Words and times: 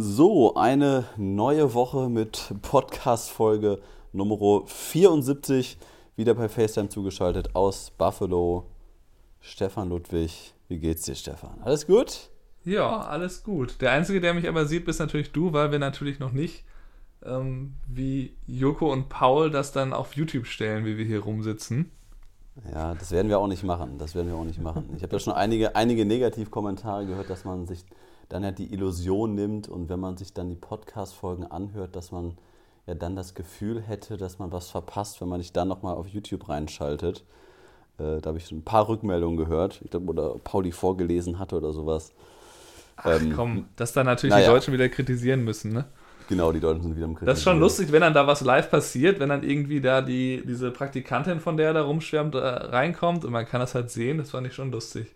So, 0.00 0.54
eine 0.54 1.06
neue 1.16 1.74
Woche 1.74 2.08
mit 2.08 2.54
Podcast-Folge 2.62 3.80
Nummer 4.12 4.62
74. 4.64 5.76
Wieder 6.14 6.34
bei 6.34 6.48
FaceTime 6.48 6.88
zugeschaltet 6.88 7.56
aus 7.56 7.90
Buffalo. 7.90 8.66
Stefan 9.40 9.88
Ludwig. 9.88 10.54
Wie 10.68 10.78
geht's 10.78 11.02
dir, 11.02 11.16
Stefan? 11.16 11.60
Alles 11.62 11.88
gut? 11.88 12.30
Ja, 12.64 13.00
alles 13.00 13.42
gut. 13.42 13.80
Der 13.80 13.90
Einzige, 13.90 14.20
der 14.20 14.34
mich 14.34 14.48
aber 14.48 14.66
sieht, 14.66 14.84
bist 14.84 15.00
natürlich 15.00 15.32
du, 15.32 15.52
weil 15.52 15.72
wir 15.72 15.80
natürlich 15.80 16.20
noch 16.20 16.30
nicht 16.30 16.62
ähm, 17.24 17.74
wie 17.88 18.36
Joko 18.46 18.92
und 18.92 19.08
Paul 19.08 19.50
das 19.50 19.72
dann 19.72 19.92
auf 19.92 20.14
YouTube 20.14 20.46
stellen, 20.46 20.84
wie 20.84 20.96
wir 20.96 21.06
hier 21.06 21.24
rumsitzen. 21.24 21.90
Ja, 22.72 22.94
das 22.94 23.10
werden 23.10 23.28
wir 23.28 23.40
auch 23.40 23.48
nicht 23.48 23.64
machen. 23.64 23.98
Das 23.98 24.14
werden 24.14 24.28
wir 24.28 24.36
auch 24.36 24.44
nicht 24.44 24.62
machen. 24.62 24.90
Ich 24.96 25.02
habe 25.02 25.16
ja 25.16 25.18
schon 25.18 25.32
einige, 25.32 25.74
einige 25.74 26.04
Negativkommentare 26.04 27.04
gehört, 27.04 27.28
dass 27.30 27.44
man 27.44 27.66
sich 27.66 27.84
dann 28.28 28.42
ja 28.42 28.50
die 28.50 28.72
Illusion 28.72 29.34
nimmt 29.34 29.68
und 29.68 29.88
wenn 29.88 30.00
man 30.00 30.16
sich 30.16 30.32
dann 30.32 30.48
die 30.48 30.56
Podcast-Folgen 30.56 31.46
anhört, 31.46 31.96
dass 31.96 32.12
man 32.12 32.36
ja 32.86 32.94
dann 32.94 33.16
das 33.16 33.34
Gefühl 33.34 33.80
hätte, 33.80 34.16
dass 34.16 34.38
man 34.38 34.52
was 34.52 34.70
verpasst, 34.70 35.20
wenn 35.20 35.28
man 35.28 35.40
sich 35.40 35.52
dann 35.52 35.68
nochmal 35.68 35.94
auf 35.94 36.06
YouTube 36.08 36.48
reinschaltet. 36.48 37.24
Äh, 37.98 38.20
da 38.20 38.28
habe 38.28 38.38
ich 38.38 38.46
schon 38.46 38.58
ein 38.58 38.64
paar 38.64 38.88
Rückmeldungen 38.88 39.36
gehört. 39.36 39.80
Ich 39.82 39.90
glaube, 39.90 40.06
oder 40.10 40.36
Pauli 40.42 40.72
vorgelesen 40.72 41.38
hatte 41.38 41.56
oder 41.56 41.72
sowas. 41.72 42.12
Ach 42.96 43.20
ähm, 43.20 43.32
komm, 43.34 43.66
dass 43.76 43.92
dann 43.92 44.06
natürlich 44.06 44.34
naja. 44.34 44.46
die 44.46 44.52
Deutschen 44.52 44.74
wieder 44.74 44.88
kritisieren 44.88 45.44
müssen, 45.44 45.72
ne? 45.72 45.84
Genau, 46.28 46.52
die 46.52 46.60
Deutschen 46.60 46.82
sind 46.82 46.96
wieder 46.96 47.06
im 47.06 47.14
Kritisieren. 47.14 47.32
Das 47.32 47.38
ist 47.38 47.44
schon 47.44 47.58
lustig, 47.58 47.90
wenn 47.90 48.02
dann 48.02 48.12
da 48.12 48.26
was 48.26 48.42
live 48.42 48.70
passiert, 48.70 49.18
wenn 49.18 49.30
dann 49.30 49.42
irgendwie 49.42 49.80
da 49.80 50.02
die, 50.02 50.42
diese 50.46 50.70
Praktikantin, 50.70 51.40
von 51.40 51.56
der 51.56 51.72
da 51.72 51.82
rumschwärmt, 51.82 52.34
äh, 52.34 52.38
reinkommt 52.38 53.24
und 53.24 53.32
man 53.32 53.46
kann 53.46 53.60
das 53.60 53.74
halt 53.74 53.90
sehen. 53.90 54.18
Das 54.18 54.30
fand 54.30 54.46
ich 54.46 54.54
schon 54.54 54.70
lustig. 54.70 55.14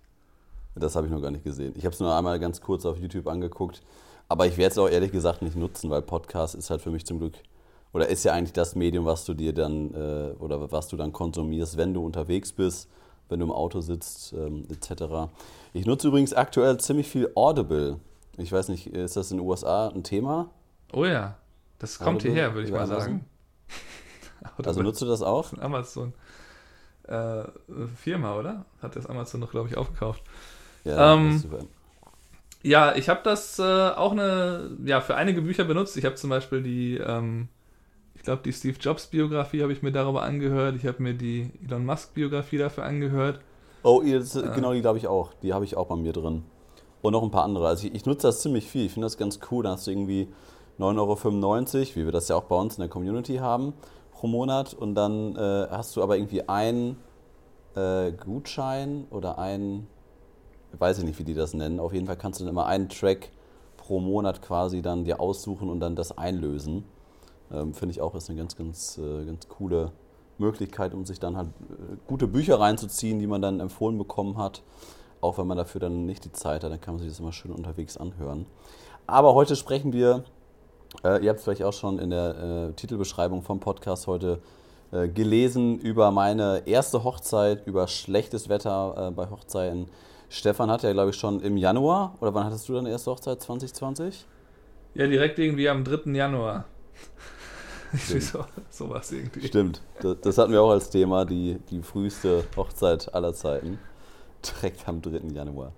Das 0.74 0.96
habe 0.96 1.06
ich 1.06 1.12
noch 1.12 1.20
gar 1.20 1.30
nicht 1.30 1.44
gesehen. 1.44 1.74
Ich 1.76 1.84
habe 1.84 1.94
es 1.94 2.00
nur 2.00 2.14
einmal 2.14 2.38
ganz 2.38 2.60
kurz 2.60 2.86
auf 2.86 2.98
YouTube 2.98 3.26
angeguckt. 3.26 3.82
Aber 4.28 4.46
ich 4.46 4.56
werde 4.56 4.72
es 4.72 4.78
auch 4.78 4.88
ehrlich 4.88 5.12
gesagt 5.12 5.42
nicht 5.42 5.56
nutzen, 5.56 5.90
weil 5.90 6.00
Podcast 6.00 6.54
ist 6.54 6.70
halt 6.70 6.80
für 6.80 6.90
mich 6.90 7.04
zum 7.04 7.18
Glück, 7.18 7.34
oder 7.92 8.08
ist 8.08 8.24
ja 8.24 8.32
eigentlich 8.32 8.54
das 8.54 8.74
Medium, 8.74 9.04
was 9.04 9.24
du 9.24 9.34
dir 9.34 9.52
dann, 9.52 9.92
äh, 9.92 10.32
oder 10.38 10.72
was 10.72 10.88
du 10.88 10.96
dann 10.96 11.12
konsumierst, 11.12 11.76
wenn 11.76 11.92
du 11.92 12.04
unterwegs 12.04 12.52
bist, 12.52 12.88
wenn 13.28 13.40
du 13.40 13.46
im 13.46 13.52
Auto 13.52 13.80
sitzt, 13.80 14.32
ähm, 14.32 14.66
etc. 14.70 15.30
Ich 15.74 15.86
nutze 15.86 16.08
übrigens 16.08 16.32
aktuell 16.32 16.78
ziemlich 16.78 17.08
viel 17.08 17.30
Audible. 17.34 17.98
Ich 18.38 18.50
weiß 18.50 18.68
nicht, 18.68 18.86
ist 18.86 19.16
das 19.16 19.30
in 19.30 19.38
den 19.38 19.46
USA 19.46 19.88
ein 19.88 20.02
Thema? 20.02 20.48
Oh 20.92 21.04
ja, 21.04 21.36
das 21.78 21.98
kommt 21.98 22.20
Audible, 22.20 22.32
hierher, 22.32 22.54
würde 22.54 22.68
ich 22.68 22.72
mal 22.72 22.86
sagen. 22.86 23.26
also 24.64 24.82
nutzt 24.82 25.02
du 25.02 25.06
das 25.06 25.20
auch? 25.22 25.52
Amazon. 25.58 26.14
Äh, 27.04 27.44
Firma, 27.96 28.38
oder? 28.38 28.64
Hat 28.80 28.96
das 28.96 29.06
Amazon 29.06 29.40
noch, 29.40 29.50
glaube 29.50 29.68
ich, 29.68 29.76
aufgekauft. 29.76 30.22
Ja, 30.84 31.14
ähm, 31.14 31.42
ja 32.62 32.94
ich 32.94 33.08
habe 33.08 33.20
das 33.24 33.58
äh, 33.58 33.62
auch 33.62 34.12
eine, 34.12 34.76
ja, 34.84 35.00
für 35.00 35.14
einige 35.14 35.42
Bücher 35.42 35.64
benutzt. 35.64 35.96
Ich 35.96 36.04
habe 36.04 36.16
zum 36.16 36.30
Beispiel 36.30 36.62
die, 36.62 36.96
ähm, 36.96 37.48
ich 38.14 38.22
glaube, 38.22 38.42
die 38.44 38.52
Steve 38.52 38.76
Jobs 38.80 39.06
Biografie 39.06 39.62
habe 39.62 39.72
ich 39.72 39.82
mir 39.82 39.92
darüber 39.92 40.22
angehört. 40.22 40.76
Ich 40.76 40.86
habe 40.86 41.02
mir 41.02 41.14
die 41.14 41.50
Elon 41.66 41.84
Musk 41.84 42.14
Biografie 42.14 42.58
dafür 42.58 42.84
angehört. 42.84 43.40
Oh, 43.82 44.02
das, 44.04 44.36
äh, 44.36 44.48
genau, 44.54 44.72
die 44.72 44.80
glaube 44.80 44.98
ich 44.98 45.08
auch. 45.08 45.32
Die 45.42 45.52
habe 45.52 45.64
ich 45.64 45.76
auch 45.76 45.86
bei 45.86 45.96
mir 45.96 46.12
drin. 46.12 46.44
Und 47.00 47.12
noch 47.12 47.22
ein 47.22 47.32
paar 47.32 47.44
andere. 47.44 47.66
Also 47.66 47.86
ich, 47.86 47.94
ich 47.94 48.06
nutze 48.06 48.28
das 48.28 48.40
ziemlich 48.40 48.68
viel. 48.68 48.86
Ich 48.86 48.92
finde 48.92 49.06
das 49.06 49.16
ganz 49.16 49.40
cool. 49.50 49.64
Da 49.64 49.70
hast 49.70 49.86
du 49.86 49.90
irgendwie 49.90 50.28
9,95 50.78 50.94
Euro, 50.98 51.96
wie 51.96 52.04
wir 52.04 52.12
das 52.12 52.28
ja 52.28 52.36
auch 52.36 52.44
bei 52.44 52.56
uns 52.56 52.76
in 52.76 52.82
der 52.82 52.88
Community 52.88 53.36
haben, 53.36 53.74
pro 54.12 54.28
Monat. 54.28 54.72
Und 54.72 54.94
dann 54.94 55.34
äh, 55.34 55.66
hast 55.70 55.96
du 55.96 56.02
aber 56.02 56.16
irgendwie 56.16 56.48
einen 56.48 56.96
äh, 57.74 58.12
Gutschein 58.12 59.06
oder 59.10 59.38
einen 59.38 59.88
weiß 60.78 60.98
ich 60.98 61.04
nicht, 61.04 61.18
wie 61.18 61.24
die 61.24 61.34
das 61.34 61.54
nennen. 61.54 61.80
Auf 61.80 61.92
jeden 61.92 62.06
Fall 62.06 62.16
kannst 62.16 62.40
du 62.40 62.44
dann 62.44 62.52
immer 62.52 62.66
einen 62.66 62.88
Track 62.88 63.30
pro 63.76 64.00
Monat 64.00 64.42
quasi 64.42 64.82
dann 64.82 65.04
dir 65.04 65.20
aussuchen 65.20 65.68
und 65.68 65.80
dann 65.80 65.96
das 65.96 66.16
einlösen. 66.16 66.84
Ähm, 67.52 67.74
Finde 67.74 67.92
ich 67.92 68.00
auch 68.00 68.14
ist 68.14 68.28
eine 68.30 68.38
ganz, 68.38 68.56
ganz, 68.56 68.98
äh, 68.98 69.24
ganz 69.24 69.48
coole 69.48 69.92
Möglichkeit, 70.38 70.94
um 70.94 71.04
sich 71.04 71.20
dann 71.20 71.36
halt 71.36 71.48
äh, 71.48 71.96
gute 72.06 72.26
Bücher 72.26 72.60
reinzuziehen, 72.60 73.18
die 73.18 73.26
man 73.26 73.42
dann 73.42 73.60
empfohlen 73.60 73.98
bekommen 73.98 74.38
hat. 74.38 74.62
Auch 75.20 75.38
wenn 75.38 75.46
man 75.46 75.56
dafür 75.56 75.80
dann 75.80 76.06
nicht 76.06 76.24
die 76.24 76.32
Zeit 76.32 76.64
hat, 76.64 76.72
dann 76.72 76.80
kann 76.80 76.94
man 76.94 77.02
sich 77.02 77.10
das 77.10 77.20
immer 77.20 77.32
schön 77.32 77.52
unterwegs 77.52 77.96
anhören. 77.96 78.46
Aber 79.06 79.34
heute 79.34 79.56
sprechen 79.56 79.92
wir, 79.92 80.24
äh, 81.04 81.22
ihr 81.22 81.30
habt 81.30 81.38
es 81.38 81.44
vielleicht 81.44 81.62
auch 81.62 81.72
schon 81.72 81.98
in 81.98 82.10
der 82.10 82.70
äh, 82.70 82.72
Titelbeschreibung 82.72 83.42
vom 83.42 83.60
Podcast 83.60 84.06
heute 84.06 84.40
äh, 84.92 85.08
gelesen, 85.08 85.78
über 85.78 86.10
meine 86.10 86.62
erste 86.66 87.02
Hochzeit, 87.04 87.66
über 87.66 87.88
schlechtes 87.88 88.48
Wetter 88.48 89.08
äh, 89.08 89.10
bei 89.10 89.28
Hochzeiten 89.30 89.86
Stefan 90.32 90.70
hat 90.70 90.82
ja, 90.82 90.92
glaube 90.92 91.10
ich, 91.10 91.16
schon 91.16 91.40
im 91.40 91.58
Januar, 91.58 92.16
oder 92.20 92.32
wann 92.32 92.46
hattest 92.46 92.66
du 92.66 92.72
deine 92.72 92.88
erste 92.88 93.10
Hochzeit? 93.10 93.42
2020? 93.42 94.24
Ja, 94.94 95.06
direkt 95.06 95.38
irgendwie 95.38 95.68
am 95.68 95.84
3. 95.84 96.10
Januar. 96.10 96.64
so, 98.18 98.42
sowas 98.70 99.12
irgendwie. 99.12 99.46
Stimmt, 99.46 99.82
das, 100.00 100.16
das, 100.22 100.38
hatten 100.38 100.52
wir 100.52 100.62
auch 100.62 100.70
als 100.70 100.88
Thema, 100.88 101.26
die, 101.26 101.58
die 101.68 101.82
früheste 101.82 102.44
Hochzeit 102.56 103.14
aller 103.14 103.34
Zeiten. 103.34 103.78
Direkt 104.42 104.88
am 104.88 105.02
3. 105.02 105.18
Januar. 105.34 105.72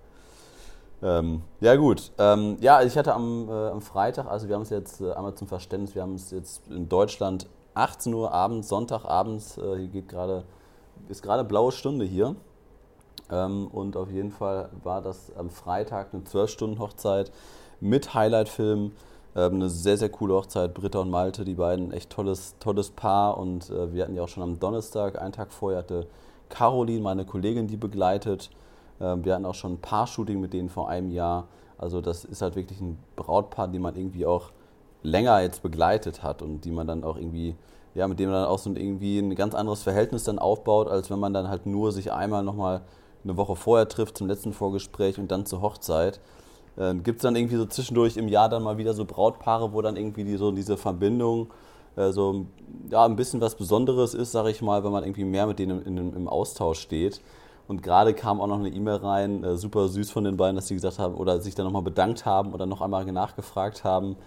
Ähm, 1.03 1.41
ja, 1.59 1.75
gut. 1.75 2.13
Ähm, 2.17 2.55
ja, 2.61 2.81
ich 2.81 2.97
hatte 2.97 3.13
am, 3.13 3.49
äh, 3.49 3.51
am 3.51 3.81
Freitag, 3.81 4.27
also 4.27 4.47
wir 4.47 4.55
haben 4.55 4.61
es 4.61 4.69
jetzt 4.69 5.01
äh, 5.01 5.11
einmal 5.11 5.35
zum 5.35 5.49
Verständnis, 5.49 5.95
wir 5.95 6.01
haben 6.01 6.15
es 6.15 6.31
jetzt 6.31 6.65
in 6.69 6.87
Deutschland 6.87 7.47
18 7.73 8.13
Uhr 8.13 8.31
abends, 8.31 8.69
Sonntagabends, 8.69 9.57
äh, 9.57 9.75
hier 9.79 9.87
geht 9.89 10.07
gerade, 10.07 10.45
ist 11.09 11.21
gerade 11.21 11.43
blaue 11.43 11.73
Stunde 11.73 12.05
hier. 12.05 12.37
Ähm, 13.31 13.67
und 13.67 13.97
auf 13.97 14.11
jeden 14.11 14.31
Fall 14.31 14.69
war 14.83 15.01
das 15.01 15.31
am 15.35 15.49
Freitag 15.49 16.13
eine 16.13 16.23
12-Stunden-Hochzeit 16.23 17.31
mit 17.79 18.13
Highlight-Film. 18.13 18.91
Ähm, 19.35 19.53
eine 19.55 19.69
sehr, 19.69 19.97
sehr 19.97 20.09
coole 20.09 20.35
Hochzeit. 20.35 20.73
Britta 20.73 20.99
und 20.99 21.09
Malte, 21.09 21.45
die 21.45 21.55
beiden, 21.55 21.91
echt 21.91 22.09
tolles, 22.09 22.55
tolles 22.59 22.91
Paar. 22.91 23.37
Und 23.37 23.69
äh, 23.69 23.93
wir 23.93 24.03
hatten 24.03 24.15
ja 24.15 24.23
auch 24.23 24.29
schon 24.29 24.43
am 24.43 24.59
Donnerstag, 24.59 25.21
einen 25.21 25.33
Tag 25.33 25.51
vorher, 25.51 25.79
hatte 25.79 26.07
Caroline, 26.49 27.01
meine 27.01 27.25
Kollegin, 27.25 27.67
die 27.67 27.77
begleitet. 27.77 28.49
Ähm, 29.01 29.25
wir 29.25 29.33
hatten 29.33 29.45
auch 29.45 29.55
schon 29.55 29.73
ein 29.73 29.81
Paar-Shooting 29.81 30.39
mit 30.39 30.53
denen 30.53 30.69
vor 30.69 30.89
einem 30.89 31.11
Jahr. 31.11 31.47
Also 31.77 32.01
das 32.01 32.23
ist 32.23 32.41
halt 32.41 32.55
wirklich 32.55 32.79
ein 32.79 32.97
Brautpaar, 33.15 33.67
die 33.67 33.79
man 33.79 33.95
irgendwie 33.95 34.25
auch 34.25 34.51
länger 35.03 35.41
jetzt 35.41 35.61
begleitet 35.61 36.23
hat 36.23 36.41
und 36.41 36.61
die 36.61 36.71
man 36.71 36.87
dann 36.87 37.03
auch 37.03 37.17
irgendwie, 37.17 37.55
ja, 37.93 38.07
mit 38.07 38.19
dem 38.19 38.29
man 38.29 38.41
dann 38.41 38.49
auch 38.49 38.59
so 38.59 38.71
irgendwie 38.71 39.19
ein 39.19 39.35
ganz 39.35 39.53
anderes 39.53 39.83
Verhältnis 39.83 40.23
dann 40.23 40.39
aufbaut, 40.39 40.87
als 40.87 41.09
wenn 41.09 41.19
man 41.19 41.33
dann 41.33 41.49
halt 41.49 41.65
nur 41.65 41.91
sich 41.91 42.11
einmal 42.11 42.43
nochmal 42.43 42.81
eine 43.25 43.37
Woche 43.37 43.55
vorher 43.55 43.87
trifft 43.89 44.17
zum 44.17 44.27
letzten 44.27 44.53
Vorgespräch 44.53 45.19
und 45.19 45.29
dann 45.31 45.45
zur 45.45 45.61
Hochzeit. 45.61 46.21
Äh, 46.77 46.95
Gibt 46.95 47.17
es 47.17 47.23
dann 47.23 47.35
irgendwie 47.35 47.57
so 47.57 47.65
zwischendurch 47.65 48.17
im 48.17 48.27
Jahr 48.27 48.47
dann 48.47 48.63
mal 48.63 48.77
wieder 48.77 48.93
so 48.93 49.05
Brautpaare, 49.05 49.73
wo 49.73 49.81
dann 49.81 49.97
irgendwie 49.97 50.23
die, 50.23 50.37
so 50.37 50.51
diese 50.51 50.77
Verbindung 50.77 51.47
äh, 51.95 52.11
so 52.11 52.45
ja, 52.89 53.05
ein 53.05 53.15
bisschen 53.15 53.41
was 53.41 53.55
Besonderes 53.55 54.13
ist, 54.13 54.31
sage 54.31 54.51
ich 54.51 54.61
mal, 54.61 54.83
wenn 54.83 54.91
man 54.91 55.03
irgendwie 55.03 55.25
mehr 55.25 55.47
mit 55.47 55.59
denen 55.59 55.81
in, 55.83 55.97
in, 55.97 56.13
im 56.13 56.27
Austausch 56.27 56.79
steht. 56.79 57.21
Und 57.67 57.81
gerade 57.81 58.13
kam 58.13 58.39
auch 58.39 58.47
noch 58.47 58.59
eine 58.59 58.69
E-Mail 58.69 58.97
rein, 58.97 59.43
äh, 59.43 59.57
super 59.57 59.87
süß 59.87 60.11
von 60.11 60.23
den 60.23 60.37
beiden, 60.37 60.55
dass 60.55 60.67
sie 60.67 60.75
gesagt 60.75 60.99
haben 60.99 61.15
oder 61.15 61.41
sich 61.41 61.55
dann 61.55 61.65
nochmal 61.65 61.81
bedankt 61.81 62.25
haben 62.25 62.53
oder 62.53 62.65
noch 62.65 62.81
einmal 62.81 63.05
nachgefragt 63.05 63.83
haben, 63.83 64.17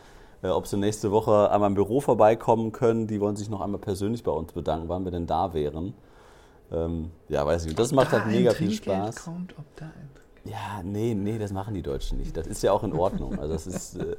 äh, 0.43 0.49
ob 0.49 0.67
sie 0.67 0.77
nächste 0.77 1.13
Woche 1.13 1.51
einmal 1.51 1.69
im 1.69 1.75
Büro 1.75 2.01
vorbeikommen 2.01 2.73
können. 2.73 3.07
Die 3.07 3.21
wollen 3.21 3.37
sich 3.37 3.49
noch 3.49 3.61
einmal 3.61 3.81
persönlich 3.81 4.25
bei 4.25 4.33
uns 4.33 4.53
bedanken, 4.53 4.89
wann 4.89 5.05
wir 5.05 5.13
denn 5.13 5.27
da 5.27 5.55
wären. 5.55 5.95
Ähm, 6.71 7.11
ja, 7.29 7.45
weiß 7.47 7.63
ich 7.63 7.69
nicht. 7.69 7.79
Das 7.79 7.91
ob 7.91 7.97
macht 7.97 8.13
halt 8.13 8.27
mega 8.27 8.53
viel 8.53 8.71
Spaß. 8.71 9.25
Kommt, 9.25 9.55
ja, 10.45 10.83
nee, 10.83 11.15
nee, 11.15 11.39
das 11.39 11.53
machen 11.53 11.75
die 11.75 11.83
Deutschen 11.83 12.19
nicht. 12.19 12.37
Das 12.37 12.47
ist 12.47 12.63
ja 12.63 12.73
auch 12.73 12.83
in 12.83 12.93
Ordnung. 12.93 13.39
Also 13.39 13.55
das 13.55 13.67
ist, 13.67 13.97
äh, 13.97 14.17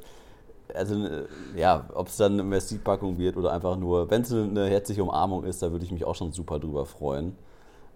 also 0.74 0.94
äh, 1.04 1.26
ja, 1.56 1.88
ob 1.94 2.08
es 2.08 2.16
dann 2.16 2.34
eine 2.34 2.42
Messi-Packung 2.44 3.18
wird 3.18 3.36
oder 3.36 3.52
einfach 3.52 3.76
nur, 3.76 4.10
wenn 4.10 4.22
es 4.22 4.32
eine 4.32 4.66
herzliche 4.66 5.02
Umarmung 5.02 5.44
ist, 5.44 5.62
da 5.62 5.72
würde 5.72 5.84
ich 5.84 5.92
mich 5.92 6.04
auch 6.04 6.14
schon 6.14 6.32
super 6.32 6.58
drüber 6.58 6.86
freuen. 6.86 7.36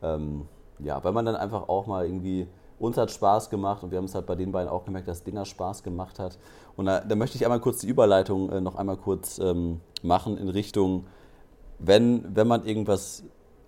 Ähm, 0.03 0.49
ja, 0.81 1.03
weil 1.05 1.13
man 1.13 1.25
dann 1.25 1.37
einfach 1.37 1.69
auch 1.69 1.87
mal 1.87 2.05
irgendwie, 2.05 2.49
uns 2.79 2.97
hat 2.97 3.11
Spaß 3.11 3.51
gemacht 3.51 3.85
und 3.85 3.91
wir 3.91 3.99
haben 3.99 4.07
es 4.07 4.15
halt 4.15 4.27
bei 4.27 4.35
den 4.35 4.51
beiden 4.51 4.69
auch 4.69 4.85
gemerkt, 4.85 5.07
dass 5.07 5.23
Dinger 5.23 5.45
Spaß 5.45 5.83
gemacht 5.83 6.19
hat. 6.19 6.39
Und 6.77 6.87
da, 6.87 7.01
da 7.01 7.15
möchte 7.15 7.37
ich 7.37 7.45
einmal 7.45 7.61
kurz 7.61 7.79
die 7.79 7.89
Überleitung 7.89 8.51
äh, 8.51 8.61
noch 8.61 8.75
einmal 8.75 8.97
kurz 8.97 9.39
ähm, 9.39 9.81
machen 10.03 10.37
in 10.37 10.49
Richtung, 10.49 11.07
wenn, 11.79 12.35
wenn 12.35 12.49
man 12.49 12.67
irgendwas 12.67 13.23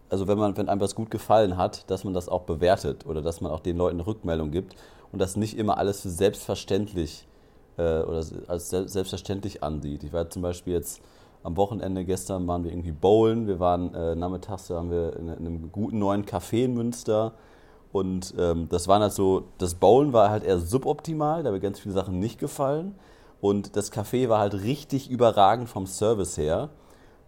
also 0.09 0.29
wenn 0.29 0.39
man, 0.39 0.57
wenn 0.57 0.69
einem 0.69 0.81
was 0.81 0.95
gut 0.95 1.11
gefallen 1.11 1.57
hat, 1.57 1.91
dass 1.91 2.05
man 2.05 2.15
das 2.15 2.29
auch 2.29 2.43
bewertet 2.43 3.07
oder 3.07 3.23
dass 3.23 3.41
man 3.41 3.51
auch 3.51 3.61
den 3.61 3.77
Leuten 3.77 3.97
eine 3.97 4.07
Rückmeldung 4.07 4.51
gibt 4.51 4.77
und 5.13 5.21
das 5.21 5.37
nicht 5.37 5.57
immer 5.59 5.79
alles 5.79 6.03
für 6.03 6.11
selbstverständlich 6.11 7.27
äh, 7.77 8.01
oder 8.03 8.25
als 8.49 8.71
selbstverständlich 8.71 9.63
ansieht. 9.63 10.05
Ich 10.05 10.13
war 10.13 10.29
zum 10.31 10.43
Beispiel 10.43 10.75
jetzt 10.75 11.01
am 11.43 11.57
Wochenende 11.57 12.05
gestern 12.05 12.47
waren 12.49 12.65
wir 12.65 12.73
irgendwie 12.73 12.93
bowlen, 12.93 13.47
wir 13.47 13.61
waren 13.61 13.95
äh, 13.95 14.15
nachmittags, 14.17 14.69
waren 14.71 14.91
wir 14.91 15.17
in, 15.17 15.29
in, 15.29 15.47
einem 15.47 15.73
guten 15.73 15.99
neuen 15.99 16.25
Café 16.25 16.65
in 16.65 16.75
Münster 16.75 17.35
und 17.93 18.35
ähm, 18.39 18.69
das 18.69 18.89
war 18.89 19.01
halt 19.01 19.13
so, 19.13 19.45
das 19.59 19.75
Bowlen 19.75 20.13
war 20.13 20.31
halt 20.31 20.43
eher 20.43 20.59
suboptimal, 20.59 21.43
da 21.43 21.53
mir 21.53 21.61
ganz 21.61 21.79
viele 21.79 21.95
Sachen 21.95 22.19
nicht 22.19 22.39
gefallen 22.39 22.97
und 23.41 23.77
das 23.77 23.93
Café 23.93 24.29
war 24.29 24.41
halt 24.41 24.55
richtig 24.55 25.09
überragend 25.11 25.69
vom 25.69 25.87
Service 25.87 26.37
her. 26.37 26.71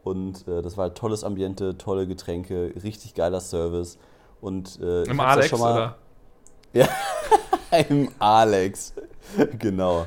Und 0.02 0.46
äh, 0.48 0.62
das 0.62 0.76
war 0.76 0.86
ein 0.86 0.94
tolles 0.94 1.24
Ambiente, 1.24 1.76
tolle 1.76 2.06
Getränke, 2.06 2.72
richtig 2.82 3.14
geiler 3.14 3.40
Service. 3.40 3.98
Und, 4.40 4.78
äh, 4.80 5.02
Im 5.04 5.20
Alex, 5.20 5.58
mal, 5.58 5.72
oder? 5.72 5.96
Ja, 6.72 6.88
im 7.88 8.08
Alex. 8.18 8.94
genau. 9.58 10.06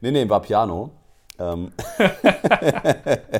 Nee, 0.00 0.10
nee, 0.10 0.28
war 0.28 0.40
Piano. 0.40 0.90
Ähm 1.38 1.72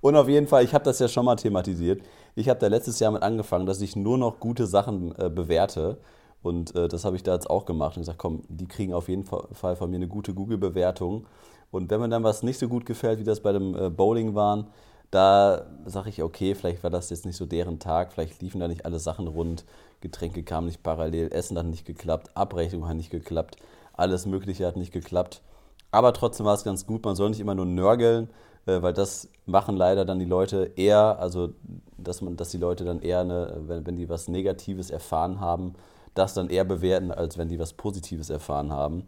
und 0.00 0.16
auf 0.16 0.28
jeden 0.28 0.46
Fall, 0.46 0.64
ich 0.64 0.74
habe 0.74 0.84
das 0.84 0.98
ja 0.98 1.08
schon 1.08 1.24
mal 1.24 1.36
thematisiert. 1.36 2.02
Ich 2.34 2.48
habe 2.48 2.60
da 2.60 2.68
letztes 2.68 3.00
Jahr 3.00 3.10
mit 3.10 3.22
angefangen, 3.22 3.66
dass 3.66 3.80
ich 3.80 3.96
nur 3.96 4.16
noch 4.16 4.38
gute 4.38 4.66
Sachen 4.66 5.14
äh, 5.18 5.28
bewerte. 5.28 5.98
Und 6.42 6.74
äh, 6.76 6.86
das 6.86 7.04
habe 7.04 7.16
ich 7.16 7.24
da 7.24 7.34
jetzt 7.34 7.50
auch 7.50 7.64
gemacht 7.64 7.96
und 7.96 8.02
gesagt, 8.02 8.18
komm, 8.18 8.42
die 8.48 8.68
kriegen 8.68 8.94
auf 8.94 9.08
jeden 9.08 9.24
Fall 9.24 9.76
von 9.76 9.90
mir 9.90 9.96
eine 9.96 10.06
gute 10.06 10.34
Google-Bewertung. 10.34 11.26
Und 11.70 11.90
wenn 11.90 12.00
mir 12.00 12.08
dann 12.08 12.22
was 12.22 12.42
nicht 12.42 12.58
so 12.58 12.68
gut 12.68 12.86
gefällt, 12.86 13.18
wie 13.18 13.24
das 13.24 13.40
bei 13.40 13.52
dem 13.52 13.74
äh, 13.74 13.90
Bowling 13.90 14.34
waren, 14.34 14.68
da 15.10 15.66
sage 15.86 16.10
ich, 16.10 16.22
okay, 16.22 16.54
vielleicht 16.54 16.82
war 16.82 16.90
das 16.90 17.10
jetzt 17.10 17.24
nicht 17.24 17.36
so 17.36 17.46
deren 17.46 17.78
Tag, 17.78 18.12
vielleicht 18.12 18.42
liefen 18.42 18.60
da 18.60 18.68
nicht 18.68 18.84
alle 18.84 18.98
Sachen 18.98 19.26
rund, 19.26 19.64
Getränke 20.00 20.42
kamen 20.42 20.66
nicht 20.66 20.82
parallel, 20.82 21.32
Essen 21.32 21.58
hat 21.58 21.66
nicht 21.66 21.86
geklappt, 21.86 22.30
Abrechnung 22.34 22.86
hat 22.86 22.96
nicht 22.96 23.10
geklappt, 23.10 23.56
alles 23.94 24.26
Mögliche 24.26 24.66
hat 24.66 24.76
nicht 24.76 24.92
geklappt. 24.92 25.42
Aber 25.90 26.12
trotzdem 26.12 26.44
war 26.46 26.54
es 26.54 26.64
ganz 26.64 26.86
gut, 26.86 27.04
man 27.04 27.16
soll 27.16 27.30
nicht 27.30 27.40
immer 27.40 27.54
nur 27.54 27.64
nörgeln, 27.64 28.28
äh, 28.66 28.82
weil 28.82 28.92
das 28.92 29.28
machen 29.46 29.76
leider 29.76 30.04
dann 30.04 30.18
die 30.18 30.26
Leute 30.26 30.72
eher, 30.76 31.18
also 31.18 31.54
dass, 31.96 32.20
man, 32.20 32.36
dass 32.36 32.50
die 32.50 32.58
Leute 32.58 32.84
dann 32.84 33.00
eher, 33.00 33.20
eine, 33.20 33.62
wenn, 33.66 33.86
wenn 33.86 33.96
die 33.96 34.08
was 34.08 34.28
Negatives 34.28 34.90
erfahren 34.90 35.40
haben, 35.40 35.74
das 36.14 36.34
dann 36.34 36.50
eher 36.50 36.64
bewerten, 36.64 37.10
als 37.10 37.38
wenn 37.38 37.48
die 37.48 37.58
was 37.58 37.72
Positives 37.72 38.28
erfahren 38.28 38.72
haben. 38.72 39.06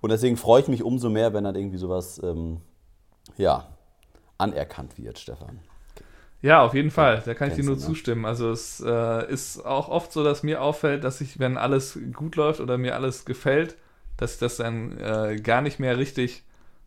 Und 0.00 0.10
deswegen 0.10 0.36
freue 0.36 0.62
ich 0.62 0.68
mich 0.68 0.82
umso 0.82 1.08
mehr, 1.08 1.32
wenn 1.32 1.44
dann 1.44 1.54
irgendwie 1.54 1.78
sowas, 1.78 2.20
ähm, 2.22 2.60
ja, 3.36 3.66
anerkannt 4.38 4.98
wird, 4.98 5.18
Stefan. 5.18 5.60
Ja, 6.42 6.62
auf 6.62 6.74
jeden 6.74 6.90
Fall. 6.90 7.22
Da 7.24 7.34
kann 7.34 7.48
ich 7.48 7.56
dir 7.56 7.64
nur 7.64 7.78
zustimmen. 7.78 8.24
Also 8.24 8.50
es 8.50 8.80
äh, 8.80 9.32
ist 9.32 9.64
auch 9.64 9.88
oft 9.88 10.12
so, 10.12 10.22
dass 10.22 10.42
mir 10.42 10.62
auffällt, 10.62 11.02
dass 11.02 11.20
ich, 11.20 11.38
wenn 11.38 11.56
alles 11.56 11.98
gut 12.12 12.36
läuft 12.36 12.60
oder 12.60 12.78
mir 12.78 12.94
alles 12.94 13.24
gefällt, 13.24 13.76
dass 14.16 14.34
ich 14.34 14.38
das 14.38 14.56
dann 14.56 14.98
äh, 14.98 15.36
gar 15.42 15.60
nicht 15.60 15.80
mehr 15.80 15.98
richtig 15.98 16.44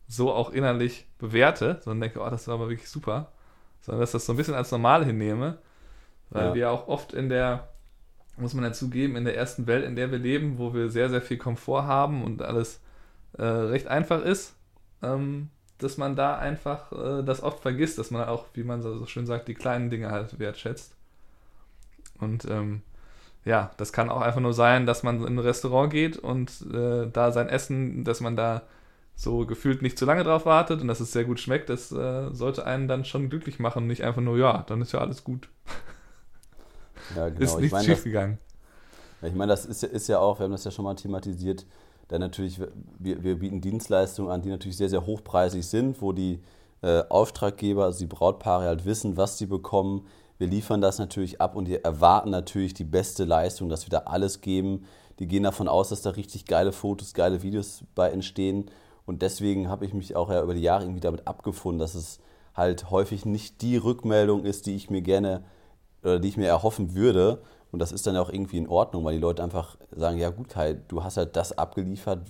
so 0.07 0.31
auch 0.31 0.51
innerlich 0.51 1.07
bewerte, 1.17 1.79
sondern 1.83 2.01
denke, 2.01 2.21
oh, 2.21 2.29
das 2.29 2.47
war 2.47 2.55
aber 2.55 2.69
wirklich 2.69 2.89
super. 2.89 3.31
Sondern 3.81 4.01
dass 4.01 4.09
ich 4.09 4.13
das 4.13 4.25
so 4.25 4.33
ein 4.33 4.37
bisschen 4.37 4.55
als 4.55 4.71
normal 4.71 5.05
hinnehme. 5.05 5.57
Weil 6.29 6.47
ja. 6.47 6.53
wir 6.53 6.71
auch 6.71 6.87
oft 6.87 7.13
in 7.13 7.29
der, 7.29 7.69
muss 8.37 8.53
man 8.53 8.63
dazu 8.63 8.89
geben, 8.89 9.15
in 9.15 9.25
der 9.25 9.35
ersten 9.35 9.67
Welt, 9.67 9.83
in 9.83 9.95
der 9.95 10.11
wir 10.11 10.19
leben, 10.19 10.57
wo 10.57 10.73
wir 10.73 10.89
sehr, 10.89 11.09
sehr 11.09 11.21
viel 11.21 11.37
Komfort 11.37 11.83
haben 11.83 12.23
und 12.23 12.41
alles 12.41 12.81
äh, 13.37 13.43
recht 13.43 13.87
einfach 13.87 14.23
ist, 14.23 14.55
ähm, 15.01 15.49
dass 15.79 15.97
man 15.97 16.15
da 16.15 16.37
einfach 16.37 16.91
äh, 16.91 17.23
das 17.23 17.41
oft 17.41 17.61
vergisst, 17.61 17.97
dass 17.97 18.11
man 18.11 18.27
auch, 18.27 18.45
wie 18.53 18.63
man 18.63 18.81
so 18.81 19.05
schön 19.05 19.25
sagt, 19.25 19.47
die 19.47 19.55
kleinen 19.55 19.89
Dinge 19.89 20.11
halt 20.11 20.37
wertschätzt. 20.39 20.93
Und 22.19 22.45
ähm, 22.45 22.81
ja, 23.45 23.71
das 23.77 23.93
kann 23.93 24.09
auch 24.09 24.21
einfach 24.21 24.41
nur 24.41 24.53
sein, 24.53 24.85
dass 24.85 25.03
man 25.03 25.25
in 25.25 25.35
ein 25.35 25.39
Restaurant 25.39 25.91
geht 25.91 26.17
und 26.17 26.51
äh, 26.73 27.07
da 27.11 27.31
sein 27.31 27.47
Essen, 27.49 28.03
dass 28.03 28.19
man 28.19 28.35
da 28.35 28.63
so 29.15 29.45
gefühlt 29.45 29.81
nicht 29.81 29.97
zu 29.97 30.05
lange 30.05 30.23
drauf 30.23 30.45
wartet 30.45 30.81
und 30.81 30.87
dass 30.87 30.99
es 30.99 31.11
sehr 31.11 31.25
gut 31.25 31.39
schmeckt, 31.39 31.69
das 31.69 31.91
äh, 31.91 32.29
sollte 32.31 32.65
einen 32.65 32.87
dann 32.87 33.05
schon 33.05 33.29
glücklich 33.29 33.59
machen, 33.59 33.87
nicht 33.87 34.03
einfach 34.03 34.21
nur, 34.21 34.37
ja, 34.37 34.63
dann 34.67 34.81
ist 34.81 34.91
ja 34.91 34.99
alles 34.99 35.23
gut. 35.23 35.49
Ja, 37.15 37.27
genau. 37.29 37.41
Ist 37.41 37.59
nichts 37.59 37.65
ich 37.65 37.71
mein, 37.71 37.83
schief 37.85 38.03
gegangen. 38.03 38.37
ich 39.21 39.33
meine, 39.33 39.51
das 39.51 39.65
ist, 39.65 39.83
ist 39.83 40.07
ja 40.07 40.19
auch, 40.19 40.39
wir 40.39 40.45
haben 40.45 40.51
das 40.51 40.63
ja 40.63 40.71
schon 40.71 40.85
mal 40.85 40.95
thematisiert, 40.95 41.65
dann 42.09 42.21
natürlich, 42.21 42.59
wir, 42.59 43.23
wir 43.23 43.39
bieten 43.39 43.61
Dienstleistungen 43.61 44.31
an, 44.31 44.41
die 44.41 44.49
natürlich 44.49 44.77
sehr, 44.77 44.89
sehr 44.89 45.05
hochpreisig 45.05 45.65
sind, 45.65 46.01
wo 46.01 46.11
die 46.11 46.39
äh, 46.81 47.03
Auftraggeber, 47.07 47.85
also 47.85 47.99
die 47.99 48.07
Brautpaare 48.07 48.65
halt 48.65 48.85
wissen, 48.85 49.15
was 49.15 49.37
sie 49.37 49.45
bekommen. 49.45 50.07
Wir 50.37 50.47
liefern 50.47 50.81
das 50.81 50.99
natürlich 50.99 51.39
ab 51.39 51.55
und 51.55 51.67
die 51.67 51.83
erwarten 51.83 52.31
natürlich 52.31 52.73
die 52.73 52.83
beste 52.83 53.25
Leistung, 53.25 53.69
dass 53.69 53.85
wir 53.85 53.91
da 53.91 53.99
alles 54.05 54.41
geben. 54.41 54.85
Die 55.19 55.27
gehen 55.27 55.43
davon 55.43 55.67
aus, 55.67 55.89
dass 55.89 56.01
da 56.01 56.11
richtig 56.11 56.45
geile 56.45 56.71
Fotos, 56.71 57.13
geile 57.13 57.43
Videos 57.43 57.83
bei 57.93 58.09
entstehen. 58.09 58.71
Und 59.05 59.21
deswegen 59.21 59.69
habe 59.69 59.85
ich 59.85 59.93
mich 59.93 60.15
auch 60.15 60.29
ja 60.29 60.41
über 60.41 60.53
die 60.53 60.61
Jahre 60.61 60.83
irgendwie 60.83 61.01
damit 61.01 61.27
abgefunden, 61.27 61.79
dass 61.79 61.93
es 61.93 62.19
halt 62.55 62.89
häufig 62.89 63.25
nicht 63.25 63.61
die 63.61 63.77
Rückmeldung 63.77 64.45
ist, 64.45 64.65
die 64.65 64.75
ich 64.75 64.89
mir 64.89 65.01
gerne 65.01 65.43
oder 66.01 66.19
die 66.19 66.29
ich 66.29 66.37
mir 66.37 66.47
erhoffen 66.47 66.95
würde. 66.95 67.41
Und 67.71 67.79
das 67.79 67.91
ist 67.91 68.07
dann 68.07 68.17
auch 68.17 68.29
irgendwie 68.29 68.57
in 68.57 68.67
Ordnung, 68.67 69.05
weil 69.05 69.13
die 69.13 69.21
Leute 69.21 69.43
einfach 69.43 69.77
sagen, 69.91 70.17
ja 70.17 70.29
gut 70.29 70.49
Kai, 70.49 70.73
du 70.87 71.03
hast 71.03 71.17
halt 71.17 71.35
das 71.35 71.57
abgeliefert, 71.57 72.21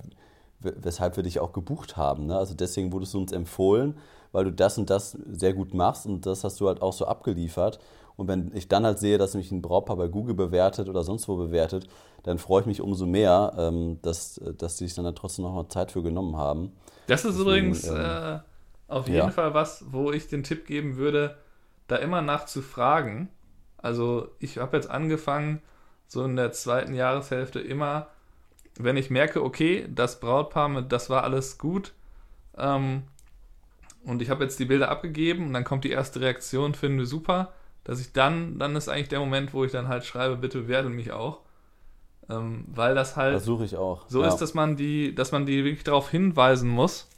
weshalb 0.60 1.16
wir 1.16 1.22
dich 1.22 1.40
auch 1.40 1.52
gebucht 1.52 1.96
haben. 1.96 2.26
Ne? 2.26 2.36
Also 2.36 2.54
deswegen 2.54 2.92
wurdest 2.92 3.14
du 3.14 3.18
uns 3.18 3.32
empfohlen, 3.32 3.96
weil 4.32 4.44
du 4.44 4.52
das 4.52 4.76
und 4.76 4.90
das 4.90 5.12
sehr 5.30 5.54
gut 5.54 5.72
machst 5.72 6.06
und 6.06 6.26
das 6.26 6.44
hast 6.44 6.60
du 6.60 6.68
halt 6.68 6.82
auch 6.82 6.92
so 6.92 7.06
abgeliefert. 7.06 7.78
Und 8.16 8.28
wenn 8.28 8.50
ich 8.54 8.68
dann 8.68 8.84
halt 8.84 8.98
sehe, 8.98 9.16
dass 9.16 9.34
mich 9.34 9.50
ein 9.50 9.62
Brautpaar 9.62 9.96
bei 9.96 10.08
Google 10.08 10.34
bewertet 10.34 10.90
oder 10.90 11.04
sonst 11.04 11.26
wo 11.26 11.36
bewertet, 11.36 11.88
dann 12.22 12.36
freue 12.36 12.60
ich 12.60 12.66
mich 12.66 12.82
umso 12.82 13.06
mehr, 13.06 13.54
ähm, 13.56 13.98
dass, 14.02 14.38
dass 14.58 14.76
die 14.76 14.84
sich 14.84 14.94
dann, 14.94 15.06
dann 15.06 15.14
trotzdem 15.14 15.46
noch 15.46 15.54
mal 15.54 15.68
Zeit 15.70 15.90
für 15.90 16.02
genommen 16.02 16.36
haben. 16.36 16.72
Das 17.06 17.24
ist 17.24 17.38
Deswegen, 17.38 17.68
übrigens 17.68 17.88
ähm, 17.88 17.96
äh, 17.96 18.38
auf 18.88 19.06
jeden 19.06 19.18
ja. 19.18 19.30
Fall 19.30 19.54
was, 19.54 19.86
wo 19.90 20.12
ich 20.12 20.28
den 20.28 20.42
Tipp 20.42 20.66
geben 20.66 20.96
würde, 20.96 21.36
da 21.88 21.96
immer 21.96 22.20
nach 22.20 22.44
zu 22.44 22.60
fragen, 22.60 23.30
also 23.82 24.28
ich 24.38 24.58
habe 24.58 24.76
jetzt 24.76 24.90
angefangen, 24.90 25.62
so 26.06 26.24
in 26.24 26.36
der 26.36 26.52
zweiten 26.52 26.94
Jahreshälfte 26.94 27.60
immer, 27.60 28.08
wenn 28.78 28.96
ich 28.96 29.10
merke, 29.10 29.42
okay, 29.42 29.86
das 29.88 30.20
Brautpaar, 30.20 30.68
mit, 30.68 30.92
das 30.92 31.10
war 31.10 31.24
alles 31.24 31.58
gut, 31.58 31.92
ähm, 32.56 33.04
und 34.04 34.22
ich 34.22 34.30
habe 34.30 34.44
jetzt 34.44 34.58
die 34.58 34.64
Bilder 34.64 34.90
abgegeben 34.90 35.46
und 35.46 35.52
dann 35.52 35.64
kommt 35.64 35.84
die 35.84 35.90
erste 35.90 36.20
Reaktion, 36.20 36.74
finden 36.74 36.98
wir 36.98 37.06
super, 37.06 37.52
dass 37.84 38.00
ich 38.00 38.12
dann, 38.12 38.58
dann 38.58 38.76
ist 38.76 38.88
eigentlich 38.88 39.08
der 39.08 39.20
Moment, 39.20 39.52
wo 39.52 39.64
ich 39.64 39.72
dann 39.72 39.88
halt 39.88 40.04
schreibe, 40.04 40.36
bitte 40.36 40.62
bewerte 40.62 40.88
mich 40.88 41.12
auch. 41.12 41.40
Ähm, 42.28 42.64
weil 42.68 42.94
das 42.94 43.16
halt 43.16 43.32
Versuche 43.32 43.64
ich 43.64 43.76
auch. 43.76 44.08
so 44.08 44.22
ja. 44.22 44.28
ist, 44.28 44.36
dass 44.36 44.54
man 44.54 44.76
die, 44.76 45.14
dass 45.14 45.32
man 45.32 45.46
die 45.46 45.64
wirklich 45.64 45.84
darauf 45.84 46.10
hinweisen 46.10 46.70
muss 46.70 47.08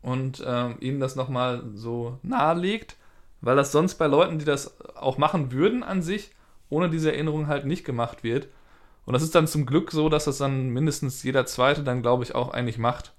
und 0.00 0.42
ähm, 0.46 0.76
ihnen 0.80 1.00
das 1.00 1.16
nochmal 1.16 1.62
so 1.74 2.18
nahelegt 2.22 2.96
weil 3.40 3.56
das 3.56 3.72
sonst 3.72 3.96
bei 3.96 4.06
Leuten, 4.06 4.38
die 4.38 4.44
das 4.44 4.76
auch 4.96 5.18
machen 5.18 5.52
würden 5.52 5.82
an 5.82 6.02
sich, 6.02 6.30
ohne 6.68 6.90
diese 6.90 7.12
Erinnerung 7.12 7.46
halt 7.46 7.64
nicht 7.64 7.84
gemacht 7.84 8.24
wird. 8.24 8.48
Und 9.04 9.12
das 9.14 9.22
ist 9.22 9.34
dann 9.34 9.46
zum 9.46 9.66
Glück 9.66 9.92
so, 9.92 10.08
dass 10.08 10.24
das 10.24 10.38
dann 10.38 10.70
mindestens 10.70 11.22
jeder 11.22 11.46
Zweite 11.46 11.84
dann, 11.84 12.02
glaube 12.02 12.24
ich, 12.24 12.34
auch 12.34 12.52
eigentlich 12.52 12.78
macht. 12.78 13.12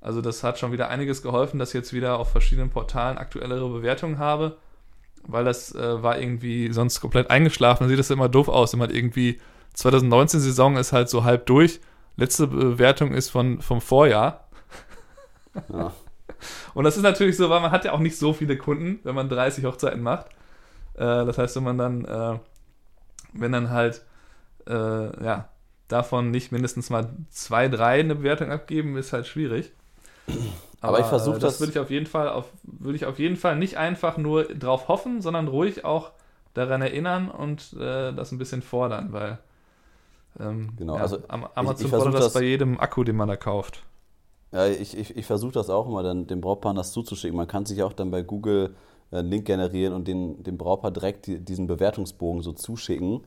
Also 0.00 0.20
das 0.20 0.42
hat 0.42 0.58
schon 0.58 0.72
wieder 0.72 0.88
einiges 0.88 1.22
geholfen, 1.22 1.60
dass 1.60 1.70
ich 1.70 1.74
jetzt 1.74 1.92
wieder 1.92 2.18
auf 2.18 2.32
verschiedenen 2.32 2.70
Portalen 2.70 3.18
aktuellere 3.18 3.68
Bewertungen 3.68 4.18
habe, 4.18 4.56
weil 5.24 5.44
das 5.44 5.72
äh, 5.76 6.02
war 6.02 6.18
irgendwie 6.18 6.72
sonst 6.72 7.00
komplett 7.00 7.30
eingeschlafen. 7.30 7.84
Dann 7.84 7.88
sieht 7.88 8.00
das 8.00 8.10
immer 8.10 8.28
doof 8.28 8.48
aus. 8.48 8.74
Immer 8.74 8.90
irgendwie 8.90 9.40
2019-Saison 9.76 10.76
ist 10.76 10.92
halt 10.92 11.08
so 11.08 11.22
halb 11.22 11.46
durch. 11.46 11.80
Letzte 12.16 12.48
Bewertung 12.48 13.14
ist 13.14 13.30
von, 13.30 13.62
vom 13.62 13.80
Vorjahr. 13.80 14.48
Ja. 15.72 15.92
Und 16.74 16.84
das 16.84 16.96
ist 16.96 17.02
natürlich 17.02 17.36
so, 17.36 17.50
weil 17.50 17.60
man 17.60 17.70
hat 17.70 17.84
ja 17.84 17.92
auch 17.92 17.98
nicht 17.98 18.16
so 18.18 18.32
viele 18.32 18.56
Kunden, 18.56 19.00
wenn 19.04 19.14
man 19.14 19.28
30 19.28 19.64
Hochzeiten 19.64 20.02
macht. 20.02 20.26
Äh, 20.94 21.24
das 21.24 21.38
heißt, 21.38 21.56
wenn 21.56 21.64
man 21.64 21.78
dann, 21.78 22.04
äh, 22.04 22.38
wenn 23.32 23.52
dann 23.52 23.70
halt, 23.70 24.02
äh, 24.66 25.24
ja, 25.24 25.48
davon 25.88 26.30
nicht 26.30 26.52
mindestens 26.52 26.90
mal 26.90 27.10
zwei, 27.30 27.68
drei 27.68 28.00
eine 28.00 28.14
Bewertung 28.14 28.50
abgeben, 28.50 28.96
ist 28.96 29.12
halt 29.12 29.26
schwierig. 29.26 29.72
Aber, 30.80 30.96
Aber 30.96 31.00
ich 31.00 31.06
versuche 31.06 31.38
das. 31.38 31.54
Das 31.54 31.60
würde 31.60 31.72
ich 31.72 31.78
auf 31.78 31.90
jeden 31.90 32.06
Fall 32.06 32.28
auf, 32.28 32.46
würde 32.62 32.96
ich 32.96 33.06
auf 33.06 33.18
jeden 33.18 33.36
Fall 33.36 33.56
nicht 33.56 33.76
einfach 33.76 34.16
nur 34.16 34.44
drauf 34.44 34.88
hoffen, 34.88 35.20
sondern 35.20 35.48
ruhig 35.48 35.84
auch 35.84 36.12
daran 36.54 36.82
erinnern 36.82 37.30
und 37.30 37.74
äh, 37.74 38.12
das 38.12 38.32
ein 38.32 38.38
bisschen 38.38 38.62
fordern, 38.62 39.12
weil 39.12 39.38
ähm, 40.40 40.70
genau, 40.76 40.96
ja, 40.96 41.02
also 41.02 41.18
Amazon 41.28 41.76
ich, 41.76 41.84
ich 41.84 41.90
fordert 41.90 42.14
das, 42.14 42.24
das 42.24 42.32
bei 42.34 42.42
jedem 42.42 42.80
Akku, 42.80 43.04
den 43.04 43.16
man 43.16 43.28
da 43.28 43.36
kauft. 43.36 43.82
Ja, 44.52 44.66
ich, 44.66 44.96
ich, 44.96 45.16
ich 45.16 45.26
versuche 45.26 45.52
das 45.52 45.70
auch 45.70 45.86
immer, 45.88 46.02
dann 46.02 46.26
dem 46.26 46.40
Brautpaar 46.40 46.74
das 46.74 46.92
zuzuschicken. 46.92 47.36
Man 47.36 47.46
kann 47.46 47.64
sich 47.64 47.82
auch 47.82 47.92
dann 47.94 48.10
bei 48.10 48.22
Google 48.22 48.74
äh, 49.10 49.18
einen 49.18 49.30
Link 49.30 49.46
generieren 49.46 49.94
und 49.94 50.06
den, 50.06 50.42
dem 50.42 50.58
Brautpaar 50.58 50.90
direkt 50.90 51.26
die, 51.26 51.40
diesen 51.40 51.66
Bewertungsbogen 51.66 52.42
so 52.42 52.52
zuschicken. 52.52 53.22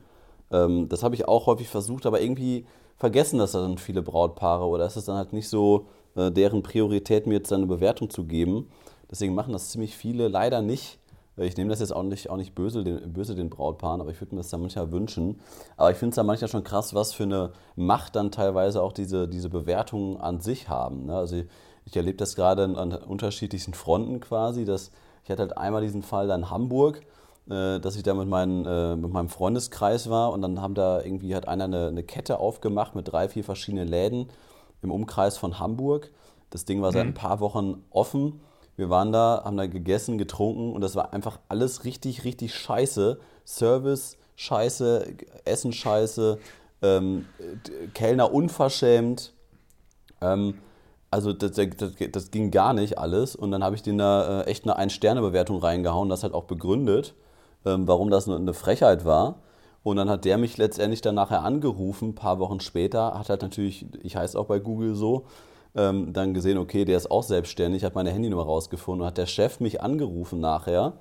Ähm, 0.52 0.88
das 0.88 1.02
habe 1.02 1.16
ich 1.16 1.26
auch 1.26 1.46
häufig 1.46 1.68
versucht, 1.68 2.06
aber 2.06 2.20
irgendwie 2.20 2.66
vergessen 2.96 3.38
das 3.38 3.52
dann 3.52 3.78
viele 3.78 4.02
Brautpaare 4.02 4.66
oder 4.66 4.86
ist 4.86 4.96
es 4.96 5.06
dann 5.06 5.16
halt 5.16 5.32
nicht 5.32 5.48
so 5.48 5.86
äh, 6.14 6.30
deren 6.30 6.62
Priorität, 6.62 7.26
mir 7.26 7.34
jetzt 7.34 7.52
eine 7.52 7.66
Bewertung 7.66 8.08
zu 8.08 8.24
geben. 8.24 8.68
Deswegen 9.10 9.34
machen 9.34 9.52
das 9.52 9.70
ziemlich 9.70 9.96
viele 9.96 10.28
leider 10.28 10.62
nicht. 10.62 10.98
Ich 11.38 11.56
nehme 11.56 11.68
das 11.68 11.80
jetzt 11.80 11.94
auch 11.94 12.02
nicht, 12.02 12.30
auch 12.30 12.36
nicht 12.36 12.54
böse, 12.54 12.82
den, 12.82 13.12
böse 13.12 13.34
den 13.34 13.50
Brautpaaren, 13.50 14.00
aber 14.00 14.10
ich 14.10 14.20
würde 14.20 14.34
mir 14.34 14.40
das 14.40 14.48
dann 14.48 14.62
manchmal 14.62 14.90
wünschen. 14.90 15.40
Aber 15.76 15.90
ich 15.90 15.98
finde 15.98 16.10
es 16.10 16.16
dann 16.16 16.26
manchmal 16.26 16.48
schon 16.48 16.64
krass, 16.64 16.94
was 16.94 17.12
für 17.12 17.24
eine 17.24 17.52
Macht 17.74 18.16
dann 18.16 18.30
teilweise 18.30 18.82
auch 18.82 18.92
diese, 18.92 19.28
diese 19.28 19.50
Bewertungen 19.50 20.16
an 20.16 20.40
sich 20.40 20.70
haben. 20.70 21.06
Ne? 21.06 21.16
Also 21.16 21.36
ich, 21.36 21.46
ich 21.84 21.96
erlebe 21.96 22.16
das 22.16 22.36
gerade 22.36 22.64
an 22.64 22.92
unterschiedlichen 22.92 23.74
Fronten 23.74 24.20
quasi. 24.20 24.64
Dass, 24.64 24.92
ich 25.24 25.30
hatte 25.30 25.42
halt 25.42 25.58
einmal 25.58 25.82
diesen 25.82 26.02
Fall 26.02 26.30
in 26.30 26.48
Hamburg, 26.48 27.02
äh, 27.50 27.80
dass 27.80 27.96
ich 27.96 28.02
da 28.02 28.14
mit, 28.14 28.28
meinen, 28.28 28.64
äh, 28.64 28.96
mit 28.96 29.12
meinem 29.12 29.28
Freundeskreis 29.28 30.08
war 30.08 30.32
und 30.32 30.40
dann 30.40 30.62
haben 30.62 30.74
da 30.74 31.02
irgendwie 31.02 31.34
hat 31.34 31.46
einer 31.48 31.64
eine, 31.64 31.88
eine 31.88 32.02
Kette 32.02 32.38
aufgemacht 32.38 32.94
mit 32.94 33.12
drei, 33.12 33.28
vier 33.28 33.44
verschiedenen 33.44 33.88
Läden 33.88 34.28
im 34.80 34.90
Umkreis 34.90 35.36
von 35.36 35.58
Hamburg. 35.58 36.10
Das 36.48 36.64
Ding 36.64 36.80
war 36.80 36.92
seit 36.92 37.04
mhm. 37.04 37.10
ein 37.10 37.14
paar 37.14 37.40
Wochen 37.40 37.84
offen 37.90 38.40
wir 38.76 38.90
waren 38.90 39.12
da, 39.12 39.42
haben 39.44 39.56
da 39.56 39.66
gegessen, 39.66 40.18
getrunken 40.18 40.72
und 40.72 40.80
das 40.82 40.96
war 40.96 41.12
einfach 41.12 41.38
alles 41.48 41.84
richtig, 41.84 42.24
richtig 42.24 42.54
scheiße. 42.54 43.18
Service 43.44 44.16
scheiße, 44.36 45.14
Essen 45.44 45.72
scheiße, 45.72 46.38
ähm, 46.82 47.26
Kellner 47.94 48.32
unverschämt. 48.32 49.32
Ähm, 50.20 50.58
also 51.10 51.32
das, 51.32 51.52
das, 51.52 51.92
das, 52.12 52.30
ging 52.30 52.50
gar 52.50 52.74
nicht 52.74 52.98
alles. 52.98 53.34
Und 53.34 53.50
dann 53.50 53.64
habe 53.64 53.76
ich 53.76 53.82
denen 53.82 53.98
da 53.98 54.42
äh, 54.42 54.44
echt 54.44 54.64
eine 54.64 54.76
Ein-Sterne-Bewertung 54.76 55.58
reingehauen, 55.58 56.08
das 56.08 56.22
halt 56.22 56.34
auch 56.34 56.44
begründet, 56.44 57.14
ähm, 57.64 57.88
warum 57.88 58.10
das 58.10 58.28
eine 58.28 58.54
Frechheit 58.54 59.04
war. 59.04 59.40
Und 59.82 59.96
dann 59.96 60.10
hat 60.10 60.24
der 60.24 60.36
mich 60.36 60.58
letztendlich 60.58 61.00
dann 61.00 61.14
nachher 61.14 61.42
angerufen, 61.42 62.10
ein 62.10 62.14
paar 62.14 62.40
Wochen 62.40 62.60
später, 62.60 63.16
hat 63.16 63.30
halt 63.30 63.42
natürlich, 63.42 63.86
ich 64.02 64.16
heiße 64.16 64.38
auch 64.38 64.46
bei 64.46 64.58
Google 64.58 64.96
so, 64.96 65.26
ähm, 65.76 66.12
dann 66.12 66.34
gesehen, 66.34 66.58
okay, 66.58 66.84
der 66.84 66.96
ist 66.96 67.10
auch 67.10 67.22
selbstständig, 67.22 67.84
hat 67.84 67.94
meine 67.94 68.10
Handynummer 68.10 68.44
rausgefunden 68.44 69.02
und 69.02 69.06
hat 69.06 69.18
der 69.18 69.26
Chef 69.26 69.60
mich 69.60 69.82
angerufen 69.82 70.40
nachher 70.40 70.94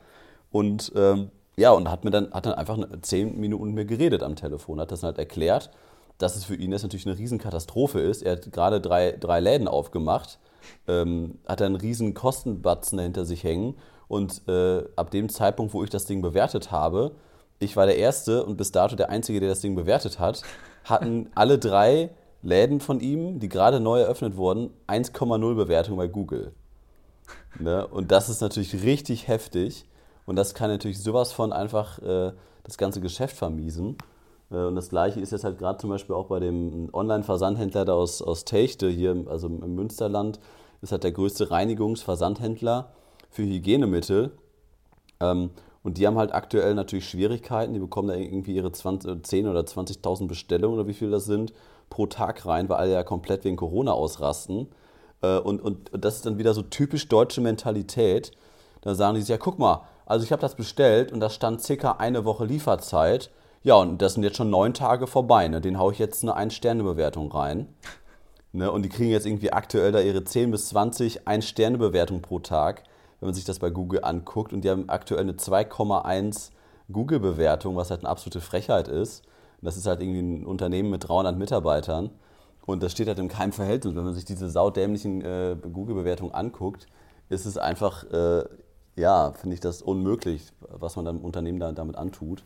und 0.52 0.92
ähm, 0.96 1.32
ja, 1.58 1.72
und 1.72 1.90
hat 1.90 2.04
mir 2.04 2.12
dann, 2.12 2.32
hat 2.34 2.46
dann 2.46 2.54
einfach 2.54 2.78
zehn 3.02 3.40
Minuten 3.40 3.68
mit 3.68 3.76
mir 3.76 3.86
geredet 3.86 4.24
am 4.24 4.36
Telefon, 4.36 4.80
hat 4.82 4.92
das 4.92 5.04
halt 5.04 5.18
erklärt, 5.18 5.72
dass 6.18 6.36
es 6.36 6.46
für 6.46 6.56
ihn 6.56 6.72
jetzt 6.72 6.84
natürlich 6.84 7.06
eine 7.06 7.18
Riesenkatastrophe 7.18 8.00
ist. 8.00 8.22
Er 8.22 8.34
hat 8.34 8.52
gerade 8.52 8.82
drei, 8.82 9.14
drei 9.14 9.40
Läden 9.40 9.68
aufgemacht, 9.68 10.40
ähm, 10.88 11.40
hat 11.46 11.62
einen 11.62 11.76
riesen 11.76 12.14
Kostenbatzen 12.14 12.98
dahinter 12.98 13.26
sich 13.26 13.44
hängen 13.44 13.76
und 14.08 14.48
äh, 14.48 14.84
ab 14.96 15.12
dem 15.12 15.30
Zeitpunkt, 15.30 15.74
wo 15.74 15.84
ich 15.84 15.90
das 15.90 16.06
Ding 16.06 16.22
bewertet 16.22 16.72
habe, 16.72 17.12
ich 17.60 17.78
war 17.78 17.86
der 17.86 17.98
Erste 17.98 18.46
und 18.46 18.58
bis 18.58 18.72
dato 18.72 18.96
der 18.96 19.10
Einzige, 19.10 19.40
der 19.40 19.50
das 19.50 19.62
Ding 19.62 19.76
bewertet 19.76 20.20
hat, 20.20 20.42
hatten 20.84 21.30
alle 21.36 21.58
drei 21.58 22.10
Läden 22.46 22.80
von 22.80 23.00
ihm, 23.00 23.40
die 23.40 23.50
gerade 23.50 23.80
neu 23.80 24.00
eröffnet 24.00 24.38
wurden, 24.38 24.70
1,0 24.88 25.56
Bewertung 25.56 25.98
bei 25.98 26.08
Google. 26.08 26.54
Ne? 27.60 27.88
Und 27.88 28.12
das 28.12 28.30
ist 28.30 28.40
natürlich 28.40 28.84
richtig 28.84 29.28
heftig. 29.28 29.86
Und 30.28 30.36
das 30.36 30.54
kann 30.54 30.70
natürlich 30.70 31.02
sowas 31.02 31.32
von 31.32 31.52
einfach 31.52 32.00
äh, 32.00 32.34
das 32.64 32.78
ganze 32.78 33.02
Geschäft 33.02 33.36
vermiesen. 33.36 33.98
Äh, 34.52 34.58
und 34.58 34.76
das 34.76 34.90
gleiche 34.90 35.20
ist 35.20 35.32
jetzt 35.32 35.44
halt 35.44 35.58
gerade 35.58 35.80
zum 35.80 35.90
Beispiel 35.90 36.14
auch 36.14 36.28
bei 36.28 36.40
dem 36.40 36.90
Online-Versandhändler 36.94 37.92
aus, 37.92 38.22
aus 38.22 38.46
Techte 38.46 38.90
hier, 38.90 39.26
also 39.28 39.48
im 39.48 39.74
Münsterland, 39.74 40.40
ist 40.84 40.92
halt 40.92 41.04
der 41.04 41.14
größte 41.14 41.50
Reinigungsversandhändler 41.50 42.92
für 43.32 43.44
Hygienemittel. 43.44 44.34
Ähm, 45.20 45.50
und 45.82 45.98
die 45.98 46.06
haben 46.06 46.18
halt 46.18 46.34
aktuell 46.34 46.76
natürlich 46.76 47.10
Schwierigkeiten. 47.10 47.74
Die 47.74 47.80
bekommen 47.80 48.10
da 48.10 48.16
irgendwie 48.16 48.56
ihre 48.56 48.72
20, 48.72 49.26
10 49.26 49.48
oder 49.48 49.62
20.000 49.62 50.28
Bestellungen 50.28 50.78
oder 50.78 50.88
wie 50.88 50.94
viel 50.94 51.10
das 51.10 51.26
sind 51.26 51.52
pro 51.90 52.06
Tag 52.06 52.46
rein, 52.46 52.70
weil 52.70 52.78
alle 52.78 52.94
ja 52.94 53.04
komplett 53.04 53.44
wegen 53.44 53.58
Corona 53.58 53.92
ausrasten. 53.92 54.68
Äh, 55.22 55.38
und, 55.38 55.62
und 55.62 55.90
das 55.94 56.18
ist 56.18 56.26
dann 56.26 56.38
wieder 56.38 56.54
so 56.54 56.62
typisch 56.62 57.08
deutsche 57.08 57.42
Mentalität. 57.42 58.32
Da 58.82 58.96
sagen 58.96 59.16
die 59.16 59.22
sich, 59.22 59.30
ja 59.30 59.38
guck 59.38 59.60
mal, 59.60 59.82
also 60.06 60.24
ich 60.24 60.32
habe 60.32 60.42
das 60.42 60.56
bestellt 60.56 61.12
und 61.12 61.20
da 61.20 61.30
stand 61.30 61.62
circa 61.62 61.94
eine 61.94 62.26
Woche 62.26 62.46
Lieferzeit. 62.46 63.32
Ja, 63.64 63.76
und 63.76 64.00
das 64.02 64.14
sind 64.14 64.24
jetzt 64.24 64.38
schon 64.38 64.52
neun 64.52 64.76
Tage 64.76 65.08
vorbei. 65.08 65.48
Ne? 65.48 65.60
Den 65.60 65.80
haue 65.80 65.92
ich 65.92 66.00
jetzt 66.00 66.22
eine 66.22 66.36
Ein-Sterne-Bewertung 66.36 67.32
rein. 67.32 67.68
Ne? 68.52 68.72
Und 68.72 68.84
die 68.84 68.90
kriegen 68.90 69.10
jetzt 69.10 69.26
irgendwie 69.26 69.52
aktuell 69.52 69.92
da 69.92 70.00
ihre 70.00 70.24
10 70.24 70.52
bis 70.52 70.68
20 70.70 71.28
Ein-Sterne-Bewertungen 71.28 72.22
pro 72.22 72.40
Tag, 72.40 72.84
wenn 73.20 73.28
man 73.28 73.34
sich 73.34 73.44
das 73.44 73.58
bei 73.58 73.72
Google 73.72 74.04
anguckt. 74.04 74.54
Und 74.54 74.62
die 74.62 74.70
haben 74.70 74.88
aktuell 74.90 75.22
eine 75.22 75.34
2,1 75.34 76.52
Google-Bewertung, 76.92 77.76
was 77.76 77.90
halt 77.90 78.02
eine 78.02 78.10
absolute 78.10 78.42
Frechheit 78.42 78.88
ist. 78.88 79.24
Das 79.62 79.78
ist 79.78 79.88
halt 79.88 80.02
irgendwie 80.02 80.22
ein 80.22 80.46
Unternehmen 80.46 80.90
mit 80.90 81.08
300 81.08 81.38
Mitarbeitern. 81.38 82.12
Und 82.66 82.82
das 82.82 82.92
steht 82.92 83.08
halt 83.08 83.20
in 83.20 83.28
keinem 83.28 83.52
Verhältnis. 83.52 83.96
Wenn 83.96 84.04
man 84.04 84.14
sich 84.14 84.26
diese 84.26 84.50
saudämlichen 84.50 85.22
äh, 85.22 85.56
Google-Bewertungen 85.62 86.34
anguckt, 86.34 86.88
ist 87.30 87.46
es 87.46 87.58
einfach, 87.58 88.04
äh, 88.12 88.44
ja, 88.96 89.32
finde 89.34 89.54
ich 89.54 89.60
das 89.60 89.82
unmöglich, 89.82 90.52
was 90.60 90.96
man 90.96 91.06
dann 91.06 91.18
Unternehmen 91.20 91.60
da, 91.60 91.72
damit 91.72 91.96
antut. 91.96 92.44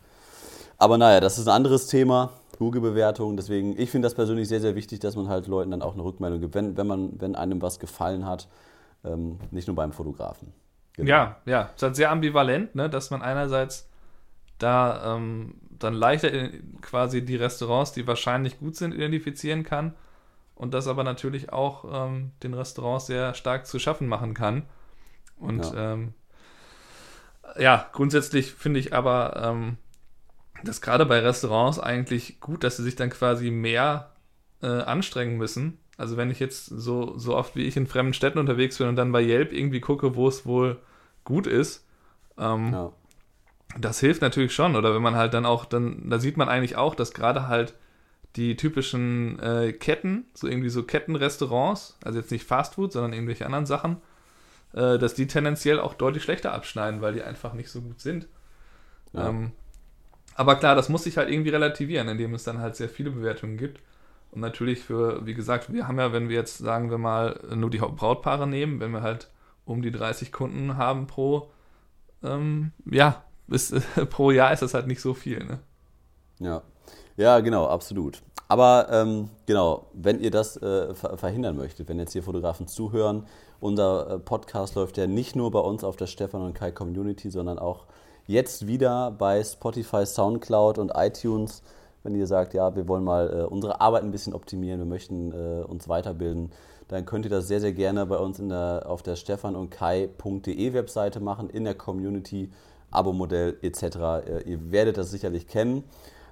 Aber 0.78 0.98
naja, 0.98 1.20
das 1.20 1.38
ist 1.38 1.48
ein 1.48 1.54
anderes 1.54 1.88
Thema, 1.88 2.32
Google-Bewertungen. 2.58 3.38
Deswegen, 3.38 3.80
ich 3.80 3.90
finde 3.90 4.06
das 4.06 4.16
persönlich 4.16 4.48
sehr, 4.48 4.62
sehr 4.62 4.76
wichtig, 4.76 5.00
dass 5.00 5.16
man 5.16 5.30
halt 5.30 5.48
Leuten 5.48 5.72
dann 5.72 5.82
auch 5.82 5.94
eine 5.94 6.04
Rückmeldung 6.04 6.42
gibt, 6.42 6.56
wenn, 6.56 6.78
wenn, 6.78 6.88
man, 6.88 7.20
wenn 7.20 7.36
einem 7.36 7.62
was 7.62 7.80
gefallen 7.80 8.26
hat, 8.26 8.48
ähm, 9.04 9.40
nicht 9.52 9.68
nur 9.68 9.76
beim 9.76 9.92
Fotografen. 9.92 10.54
Genau. 10.94 11.10
Ja, 11.10 11.38
ja, 11.46 11.70
es 11.70 11.76
ist 11.78 11.84
halt 11.84 11.96
sehr 11.96 12.12
ambivalent, 12.12 12.76
ne, 12.76 12.90
dass 12.90 13.10
man 13.10 13.22
einerseits 13.22 13.90
da 14.58 15.16
ähm, 15.16 15.56
dann 15.80 15.94
leichter 15.94 16.32
quasi 16.82 17.24
die 17.24 17.36
Restaurants, 17.36 17.92
die 17.92 18.08
wahrscheinlich 18.08 18.60
gut 18.60 18.76
sind, 18.76 18.94
identifizieren 18.94 19.64
kann 19.64 19.94
und 20.56 20.74
das 20.74 20.88
aber 20.88 21.04
natürlich 21.04 21.52
auch 21.54 21.86
ähm, 22.08 22.32
den 22.44 22.54
Restaurants 22.54 23.08
sehr 23.08 23.34
stark 23.34 23.66
zu 23.66 23.80
schaffen 23.80 24.08
machen 24.08 24.34
kann. 24.34 24.64
Und 25.38 25.64
ja, 25.66 25.94
ähm, 25.94 26.14
ja 27.58 27.90
grundsätzlich 27.94 28.52
finde 28.52 28.80
ich 28.80 28.94
aber, 28.94 29.42
ähm, 29.42 29.78
das 30.64 30.82
gerade 30.82 31.06
bei 31.06 31.20
Restaurants 31.20 31.80
eigentlich 31.80 32.42
gut, 32.42 32.64
dass 32.64 32.78
sie 32.78 32.84
sich 32.84 32.96
dann 32.96 33.10
quasi 33.10 33.52
mehr 33.52 34.12
äh, 34.62 34.68
anstrengen 34.68 35.38
müssen. 35.38 35.80
Also 35.98 36.18
wenn 36.18 36.30
ich 36.30 36.40
jetzt 36.40 36.66
so, 36.66 37.18
so 37.18 37.36
oft 37.36 37.56
wie 37.56 37.64
ich 37.64 37.78
in 37.78 37.88
fremden 37.88 38.14
Städten 38.14 38.40
unterwegs 38.40 38.78
bin 38.78 38.88
und 38.88 38.96
dann 38.96 39.12
bei 39.12 39.22
Yelp 39.22 39.52
irgendwie 39.52 39.80
gucke, 39.82 40.16
wo 40.16 40.28
es 40.28 40.46
wohl 40.46 40.78
gut 41.24 41.48
ist, 41.48 41.86
ähm, 42.38 42.74
ja. 42.74 42.92
Das 43.78 44.00
hilft 44.00 44.22
natürlich 44.22 44.54
schon. 44.54 44.76
Oder 44.76 44.94
wenn 44.96 45.02
man 45.02 45.16
halt 45.16 45.34
dann 45.34 45.46
auch, 45.46 45.66
dann, 45.66 46.10
da 46.10 46.20
sieht 46.20 46.38
man 46.38 46.50
eigentlich 46.50 46.76
auch, 46.76 46.96
dass 46.96 47.14
gerade 47.14 47.48
halt 47.48 47.76
die 48.36 48.56
typischen 48.56 49.40
äh, 49.40 49.74
Ketten, 49.74 50.26
so 50.34 50.48
irgendwie 50.48 50.70
so 50.70 50.84
Kettenrestaurants, 50.84 51.98
also 52.04 52.20
jetzt 52.20 52.32
nicht 52.32 52.46
Fastfood, 52.46 52.92
sondern 52.92 53.14
irgendwelche 53.14 53.46
anderen 53.46 53.66
Sachen, 53.66 53.98
äh, 54.74 54.98
dass 54.98 55.16
die 55.16 55.28
tendenziell 55.28 55.80
auch 55.80 55.94
deutlich 55.94 56.24
schlechter 56.24 56.54
abschneiden, 56.54 57.02
weil 57.02 57.14
die 57.14 57.24
einfach 57.24 57.54
nicht 57.54 57.70
so 57.70 57.82
gut 57.82 58.00
sind. 58.00 58.28
Ja. 59.14 59.30
Ähm, 59.30 59.52
aber 60.36 60.56
klar, 60.56 60.76
das 60.76 60.90
muss 60.90 61.04
sich 61.04 61.18
halt 61.18 61.30
irgendwie 61.30 61.50
relativieren, 61.50 62.08
indem 62.08 62.34
es 62.34 62.44
dann 62.44 62.60
halt 62.60 62.76
sehr 62.76 62.90
viele 62.90 63.12
Bewertungen 63.12 63.58
gibt. 63.58 63.82
Und 64.32 64.42
natürlich 64.42 64.84
für, 64.84 65.26
wie 65.26 65.34
gesagt, 65.34 65.74
wir 65.74 65.88
haben 65.88 65.98
ja, 65.98 66.14
wenn 66.14 66.30
wir 66.30 66.36
jetzt, 66.36 66.60
sagen 66.60 66.92
wir 66.92 67.00
mal, 67.00 67.40
nur 67.56 67.72
die 67.72 67.80
Brautpaare 67.80 68.48
nehmen, 68.48 68.80
wenn 68.80 68.92
wir 68.92 69.02
halt 69.02 69.32
um 69.66 69.82
die 69.82 69.92
30 69.92 70.32
Kunden 70.32 70.78
haben 70.78 71.08
pro, 71.08 71.52
ähm, 72.24 72.72
ja, 72.86 73.24
bis, 73.50 73.72
äh, 73.72 73.82
pro 74.10 74.32
Jahr 74.32 74.54
ist 74.54 74.62
das 74.62 74.74
halt 74.74 74.88
nicht 74.88 75.02
so 75.02 75.14
viel, 75.14 75.44
ne? 75.44 75.60
Ja, 76.40 76.62
ja, 77.18 77.40
genau, 77.42 77.68
absolut. 77.68 78.22
Aber 78.48 78.88
ähm, 78.92 79.30
genau, 79.46 79.88
wenn 79.94 80.22
ihr 80.22 80.32
das 80.32 80.58
äh, 80.58 80.96
verhindern 80.96 81.56
möchtet, 81.56 81.88
wenn 81.90 82.00
jetzt 82.00 82.14
hier 82.14 82.24
Fotografen 82.24 82.68
zuhören, 82.68 83.28
unser 83.60 84.10
äh, 84.10 84.20
Podcast 84.20 84.76
läuft 84.76 84.98
ja 84.98 85.06
nicht 85.06 85.36
nur 85.36 85.52
bei 85.52 85.60
uns 85.60 85.84
auf 85.84 85.98
der 85.98 86.08
Stefan 86.08 86.42
und 86.42 86.54
Kai 86.54 86.72
Community, 86.72 87.30
sondern 87.30 87.60
auch 87.60 87.86
jetzt 88.26 88.68
wieder 88.68 89.12
bei 89.12 89.44
Spotify, 89.44 90.06
Soundcloud 90.06 90.78
und 90.78 90.94
iTunes. 90.96 91.62
Wenn 92.04 92.16
ihr 92.16 92.26
sagt, 92.26 92.54
ja, 92.54 92.76
wir 92.76 92.88
wollen 92.88 93.04
mal 93.04 93.30
äh, 93.30 93.44
unsere 93.44 93.82
Arbeit 93.82 94.04
ein 94.04 94.12
bisschen 94.12 94.34
optimieren, 94.34 94.80
wir 94.80 94.86
möchten 94.86 95.32
äh, 95.32 95.64
uns 95.64 95.90
weiterbilden, 95.90 96.52
dann 96.88 97.06
könnt 97.06 97.26
ihr 97.26 97.32
das 97.32 97.48
sehr, 97.48 97.62
sehr 97.62 97.74
gerne 97.74 98.06
bei 98.06 98.18
uns 98.18 98.38
der, 98.38 98.84
auf 98.88 99.04
der 99.04 99.16
stefan 99.16 99.56
und 99.56 99.70
kai.de 99.70 100.74
Webseite 100.74 101.20
machen, 101.20 101.50
in 101.50 101.66
der 101.66 101.76
Community, 101.76 102.50
Abo-Modell 102.92 103.58
etc. 103.62 103.84
Äh, 103.84 104.44
ihr 104.46 104.72
werdet 104.72 104.98
das 104.98 105.12
sicherlich 105.12 105.48
kennen. 105.48 105.84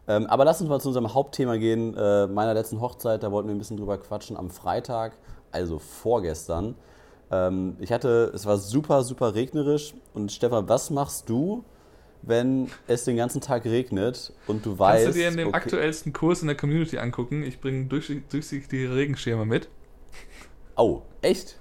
Ähm, 0.07 0.25
aber 0.27 0.45
lasst 0.45 0.61
uns 0.61 0.69
mal 0.69 0.79
zu 0.79 0.87
unserem 0.89 1.13
Hauptthema 1.13 1.57
gehen, 1.57 1.95
äh, 1.95 2.27
meiner 2.27 2.53
letzten 2.53 2.79
Hochzeit. 2.79 3.23
Da 3.23 3.31
wollten 3.31 3.49
wir 3.49 3.55
ein 3.55 3.59
bisschen 3.59 3.77
drüber 3.77 3.97
quatschen 3.97 4.37
am 4.37 4.49
Freitag, 4.49 5.17
also 5.51 5.79
vorgestern. 5.79 6.75
Ähm, 7.29 7.75
ich 7.79 7.91
hatte, 7.91 8.31
es 8.33 8.45
war 8.45 8.57
super, 8.57 9.03
super 9.03 9.35
regnerisch. 9.35 9.93
Und 10.13 10.31
Stefan, 10.31 10.69
was 10.69 10.89
machst 10.89 11.29
du, 11.29 11.65
wenn 12.21 12.69
es 12.87 13.03
den 13.03 13.17
ganzen 13.17 13.41
Tag 13.41 13.65
regnet 13.65 14.33
und 14.47 14.65
du 14.65 14.79
weißt. 14.79 15.05
Kannst 15.05 15.17
du 15.17 15.21
dir 15.21 15.29
in 15.29 15.37
dem 15.37 15.47
okay, 15.49 15.57
aktuellsten 15.57 16.13
Kurs 16.13 16.41
in 16.41 16.47
der 16.47 16.57
Community 16.57 16.97
angucken? 16.97 17.43
Ich 17.43 17.59
bringe 17.59 17.85
durchsichtige 17.85 18.95
Regenschirme 18.95 19.45
mit. 19.45 19.69
Oh, 20.75 21.01
echt? 21.21 21.59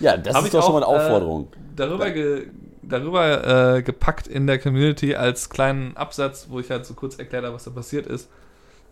Ja, 0.00 0.16
das 0.16 0.42
ist 0.44 0.54
doch 0.54 0.60
auch, 0.60 0.66
schon 0.66 0.74
mal 0.74 0.84
eine 0.84 0.94
äh, 0.94 0.98
Aufforderung. 0.98 1.44
Äh, 1.44 1.56
darüber 1.76 2.10
ge, 2.10 2.48
darüber 2.88 3.76
äh, 3.76 3.82
gepackt 3.82 4.26
in 4.26 4.46
der 4.46 4.58
Community 4.58 5.14
als 5.14 5.50
kleinen 5.50 5.96
Absatz, 5.96 6.46
wo 6.50 6.60
ich 6.60 6.70
halt 6.70 6.86
so 6.86 6.94
kurz 6.94 7.18
erklärt 7.18 7.44
habe, 7.44 7.54
was 7.54 7.64
da 7.64 7.70
passiert 7.70 8.06
ist. 8.06 8.30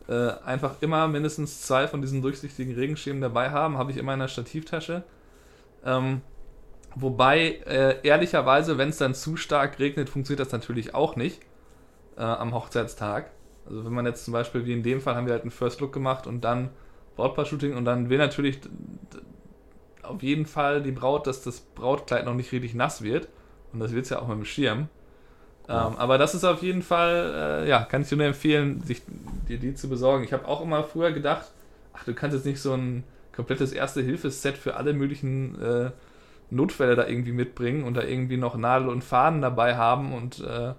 Äh, 0.08 0.32
einfach 0.44 0.76
immer 0.80 1.06
mindestens 1.08 1.62
zwei 1.62 1.86
von 1.88 2.02
diesen 2.02 2.22
durchsichtigen 2.22 2.74
Regenschirmen 2.74 3.20
dabei 3.20 3.50
haben, 3.50 3.78
habe 3.78 3.90
ich 3.90 3.96
immer 3.96 4.14
in 4.14 4.20
der 4.20 4.28
Stativtasche. 4.28 5.04
Ähm, 5.84 6.22
Wobei, 6.94 7.60
äh, 7.66 7.96
ehrlicherweise, 8.02 8.76
wenn 8.76 8.90
es 8.90 8.98
dann 8.98 9.14
zu 9.14 9.36
stark 9.36 9.78
regnet, 9.78 10.10
funktioniert 10.10 10.46
das 10.46 10.52
natürlich 10.52 10.94
auch 10.94 11.16
nicht 11.16 11.40
äh, 12.16 12.22
am 12.22 12.54
Hochzeitstag. 12.54 13.30
Also 13.66 13.84
wenn 13.84 13.92
man 13.92 14.04
jetzt 14.04 14.24
zum 14.24 14.32
Beispiel, 14.32 14.66
wie 14.66 14.72
in 14.72 14.82
dem 14.82 15.00
Fall, 15.00 15.14
haben 15.14 15.26
wir 15.26 15.32
halt 15.32 15.42
einen 15.42 15.50
First 15.50 15.80
Look 15.80 15.92
gemacht 15.92 16.26
und 16.26 16.42
dann 16.42 16.70
Brautpaar-Shooting 17.16 17.76
und 17.76 17.84
dann 17.84 18.10
will 18.10 18.18
natürlich 18.18 18.58
auf 20.02 20.22
jeden 20.22 20.46
Fall 20.46 20.82
die 20.82 20.92
Braut, 20.92 21.26
dass 21.26 21.42
das 21.42 21.60
Brautkleid 21.60 22.26
noch 22.26 22.34
nicht 22.34 22.52
richtig 22.52 22.74
nass 22.74 23.02
wird. 23.02 23.28
Und 23.72 23.80
das 23.80 23.92
wird 23.92 24.04
es 24.04 24.10
ja 24.10 24.18
auch 24.20 24.28
mit 24.28 24.38
dem 24.38 24.44
Schirm. 24.44 24.88
Ja. 25.68 25.88
Ähm, 25.88 25.96
aber 25.96 26.18
das 26.18 26.34
ist 26.34 26.44
auf 26.44 26.62
jeden 26.62 26.82
Fall, 26.82 27.62
äh, 27.64 27.68
ja, 27.68 27.84
kann 27.84 28.02
ich 28.02 28.08
dir 28.08 28.16
nur 28.16 28.26
empfehlen, 28.26 28.82
sich 28.82 29.02
dir 29.48 29.58
die 29.58 29.74
zu 29.74 29.88
besorgen. 29.88 30.24
Ich 30.24 30.32
habe 30.32 30.46
auch 30.46 30.60
immer 30.60 30.82
früher 30.84 31.12
gedacht, 31.12 31.46
ach, 31.92 32.04
du 32.04 32.14
kannst 32.14 32.36
jetzt 32.36 32.46
nicht 32.46 32.60
so 32.60 32.74
ein 32.74 33.04
komplettes 33.34 33.72
Erste-Hilfe-Set 33.72 34.58
für 34.58 34.76
alle 34.76 34.92
möglichen 34.92 35.60
äh, 35.62 35.90
Notfälle 36.50 36.96
da 36.96 37.06
irgendwie 37.06 37.32
mitbringen 37.32 37.84
und 37.84 37.94
da 37.94 38.02
irgendwie 38.02 38.36
noch 38.36 38.56
Nadel 38.56 38.88
und 38.88 39.02
Faden 39.02 39.40
dabei 39.40 39.76
haben 39.76 40.12
und 40.12 40.40
äh, 40.40 40.74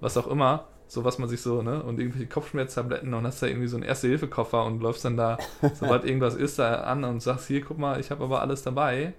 was 0.00 0.16
auch 0.16 0.26
immer. 0.26 0.64
so 0.86 1.04
was 1.04 1.18
man 1.18 1.28
sich 1.28 1.42
so, 1.42 1.60
ne, 1.60 1.82
und 1.82 1.98
irgendwelche 2.00 2.28
Kopfschmerztabletten 2.28 3.12
und 3.12 3.26
hast 3.26 3.42
da 3.42 3.46
irgendwie 3.46 3.68
so 3.68 3.76
einen 3.76 3.84
Erste-Hilfe-Koffer 3.84 4.64
und 4.64 4.80
läufst 4.80 5.04
dann 5.04 5.18
da, 5.18 5.36
sobald 5.74 6.04
irgendwas 6.04 6.34
ist, 6.34 6.58
da 6.58 6.82
an 6.82 7.04
und 7.04 7.20
sagst, 7.20 7.48
hier, 7.48 7.60
guck 7.60 7.78
mal, 7.78 8.00
ich 8.00 8.10
habe 8.10 8.24
aber 8.24 8.40
alles 8.40 8.62
dabei. 8.62 9.12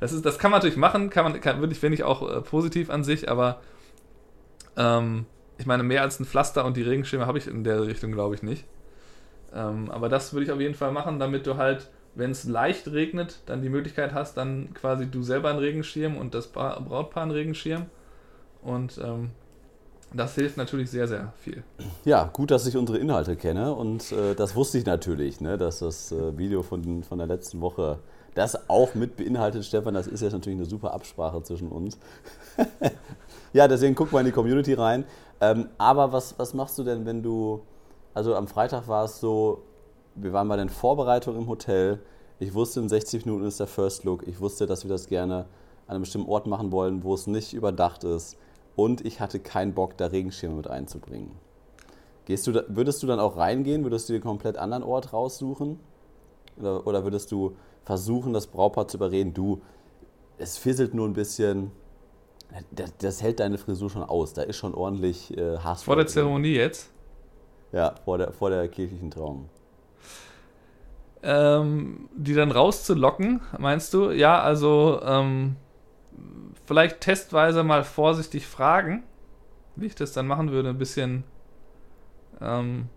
Das, 0.00 0.12
ist, 0.12 0.24
das 0.24 0.38
kann 0.38 0.50
man 0.50 0.58
natürlich 0.58 0.76
machen, 0.76 1.10
kann 1.10 1.24
man, 1.24 1.40
kann, 1.40 1.70
finde 1.74 1.94
ich 1.94 2.04
auch 2.04 2.28
äh, 2.28 2.40
positiv 2.40 2.90
an 2.90 3.04
sich, 3.04 3.28
aber 3.28 3.60
ähm, 4.76 5.26
ich 5.58 5.66
meine, 5.66 5.82
mehr 5.82 6.02
als 6.02 6.20
ein 6.20 6.24
Pflaster 6.24 6.64
und 6.64 6.76
die 6.76 6.82
Regenschirme 6.82 7.26
habe 7.26 7.38
ich 7.38 7.48
in 7.48 7.64
der 7.64 7.82
Richtung, 7.82 8.12
glaube 8.12 8.34
ich, 8.34 8.42
nicht. 8.42 8.64
Ähm, 9.52 9.90
aber 9.90 10.08
das 10.08 10.32
würde 10.32 10.44
ich 10.44 10.52
auf 10.52 10.60
jeden 10.60 10.74
Fall 10.74 10.92
machen, 10.92 11.18
damit 11.18 11.46
du 11.46 11.56
halt, 11.56 11.90
wenn 12.14 12.30
es 12.30 12.44
leicht 12.44 12.88
regnet, 12.88 13.40
dann 13.46 13.62
die 13.62 13.68
Möglichkeit 13.68 14.12
hast, 14.14 14.36
dann 14.36 14.72
quasi 14.74 15.06
du 15.06 15.22
selber 15.22 15.50
einen 15.50 15.58
Regenschirm 15.58 16.16
und 16.16 16.34
das 16.34 16.48
Brautpaar 16.48 17.24
einen 17.24 17.32
Regenschirm. 17.32 17.86
Und 18.62 18.98
ähm, 19.02 19.30
das 20.12 20.34
hilft 20.34 20.56
natürlich 20.56 20.90
sehr, 20.90 21.06
sehr 21.06 21.32
viel. 21.38 21.62
Ja, 22.04 22.30
gut, 22.32 22.50
dass 22.50 22.66
ich 22.66 22.76
unsere 22.76 22.98
Inhalte 22.98 23.36
kenne 23.36 23.74
und 23.74 24.12
äh, 24.12 24.34
das 24.34 24.54
wusste 24.54 24.78
ich 24.78 24.86
natürlich, 24.86 25.40
ne, 25.40 25.58
dass 25.58 25.80
das 25.80 26.12
äh, 26.12 26.36
Video 26.38 26.62
von, 26.62 27.02
von 27.02 27.18
der 27.18 27.26
letzten 27.26 27.60
Woche 27.60 27.98
das 28.38 28.68
auch 28.68 28.94
mit 28.94 29.16
beinhaltet, 29.16 29.64
Stefan. 29.64 29.94
Das 29.94 30.06
ist 30.06 30.22
jetzt 30.22 30.32
natürlich 30.32 30.58
eine 30.58 30.68
super 30.68 30.94
Absprache 30.94 31.42
zwischen 31.42 31.68
uns. 31.68 31.98
ja, 33.52 33.66
deswegen 33.66 33.94
guck 33.94 34.12
mal 34.12 34.20
in 34.20 34.26
die 34.26 34.32
Community 34.32 34.74
rein. 34.74 35.04
Ähm, 35.40 35.68
aber 35.76 36.12
was, 36.12 36.38
was 36.38 36.54
machst 36.54 36.78
du 36.78 36.84
denn, 36.84 37.04
wenn 37.04 37.22
du, 37.22 37.62
also 38.14 38.34
am 38.34 38.46
Freitag 38.46 38.86
war 38.86 39.04
es 39.04 39.20
so, 39.20 39.62
wir 40.14 40.32
waren 40.32 40.48
bei 40.48 40.56
den 40.56 40.68
Vorbereitungen 40.68 41.42
im 41.42 41.48
Hotel. 41.48 42.00
Ich 42.38 42.54
wusste, 42.54 42.80
in 42.80 42.88
60 42.88 43.26
Minuten 43.26 43.44
ist 43.44 43.58
der 43.58 43.66
First 43.66 44.04
Look. 44.04 44.26
Ich 44.26 44.40
wusste, 44.40 44.66
dass 44.66 44.84
wir 44.84 44.88
das 44.88 45.08
gerne 45.08 45.46
an 45.86 45.94
einem 45.94 46.02
bestimmten 46.02 46.30
Ort 46.30 46.46
machen 46.46 46.70
wollen, 46.70 47.02
wo 47.02 47.14
es 47.14 47.26
nicht 47.26 47.54
überdacht 47.54 48.04
ist 48.04 48.36
und 48.76 49.04
ich 49.04 49.18
hatte 49.18 49.40
keinen 49.40 49.74
Bock, 49.74 49.96
da 49.96 50.06
Regenschirme 50.06 50.54
mit 50.54 50.68
einzubringen. 50.68 51.32
Gehst 52.26 52.46
du 52.46 52.52
da, 52.52 52.62
würdest 52.68 53.02
du 53.02 53.08
dann 53.08 53.18
auch 53.18 53.36
reingehen? 53.36 53.82
Würdest 53.82 54.08
du 54.08 54.12
dir 54.12 54.18
einen 54.18 54.24
komplett 54.24 54.56
anderen 54.56 54.84
Ort 54.84 55.12
raussuchen? 55.12 55.80
Oder, 56.60 56.86
oder 56.86 57.02
würdest 57.02 57.32
du 57.32 57.56
versuchen, 57.88 58.34
das 58.34 58.46
Brautpaar 58.46 58.86
zu 58.86 58.98
überreden, 58.98 59.32
du, 59.32 59.62
es 60.36 60.58
fisselt 60.58 60.92
nur 60.92 61.08
ein 61.08 61.14
bisschen, 61.14 61.72
das, 62.70 62.92
das, 62.98 63.22
hält 63.22 63.40
deine 63.40 63.56
Frisur 63.56 63.88
schon 63.88 64.02
aus, 64.02 64.34
da 64.34 64.42
ist 64.42 64.58
schon 64.58 64.74
ordentlich 64.74 65.34
äh, 65.38 65.56
Hass. 65.56 65.84
Vor 65.84 65.96
der 65.96 66.06
Zeremonie 66.06 66.52
jetzt? 66.52 66.90
Ja, 67.72 67.94
vor 68.04 68.18
der, 68.18 68.32
vor 68.32 68.50
der 68.50 68.68
kirchlichen 68.68 69.10
Trauung. 69.10 69.48
Ähm, 71.22 72.10
die 72.14 72.34
dann 72.34 72.50
rauszulocken, 72.50 73.40
meinst 73.58 73.94
du? 73.94 74.10
Ja, 74.10 74.42
also 74.42 75.00
ähm, 75.02 75.56
vielleicht 76.66 77.00
testweise 77.00 77.64
mal 77.64 77.84
vorsichtig 77.84 78.46
fragen, 78.46 79.02
wie 79.76 79.86
ich 79.86 79.94
das 79.94 80.12
dann 80.12 80.26
machen 80.26 80.50
würde, 80.50 80.68
ein 80.68 80.78
bisschen. 80.78 81.24
Ähm, 82.42 82.90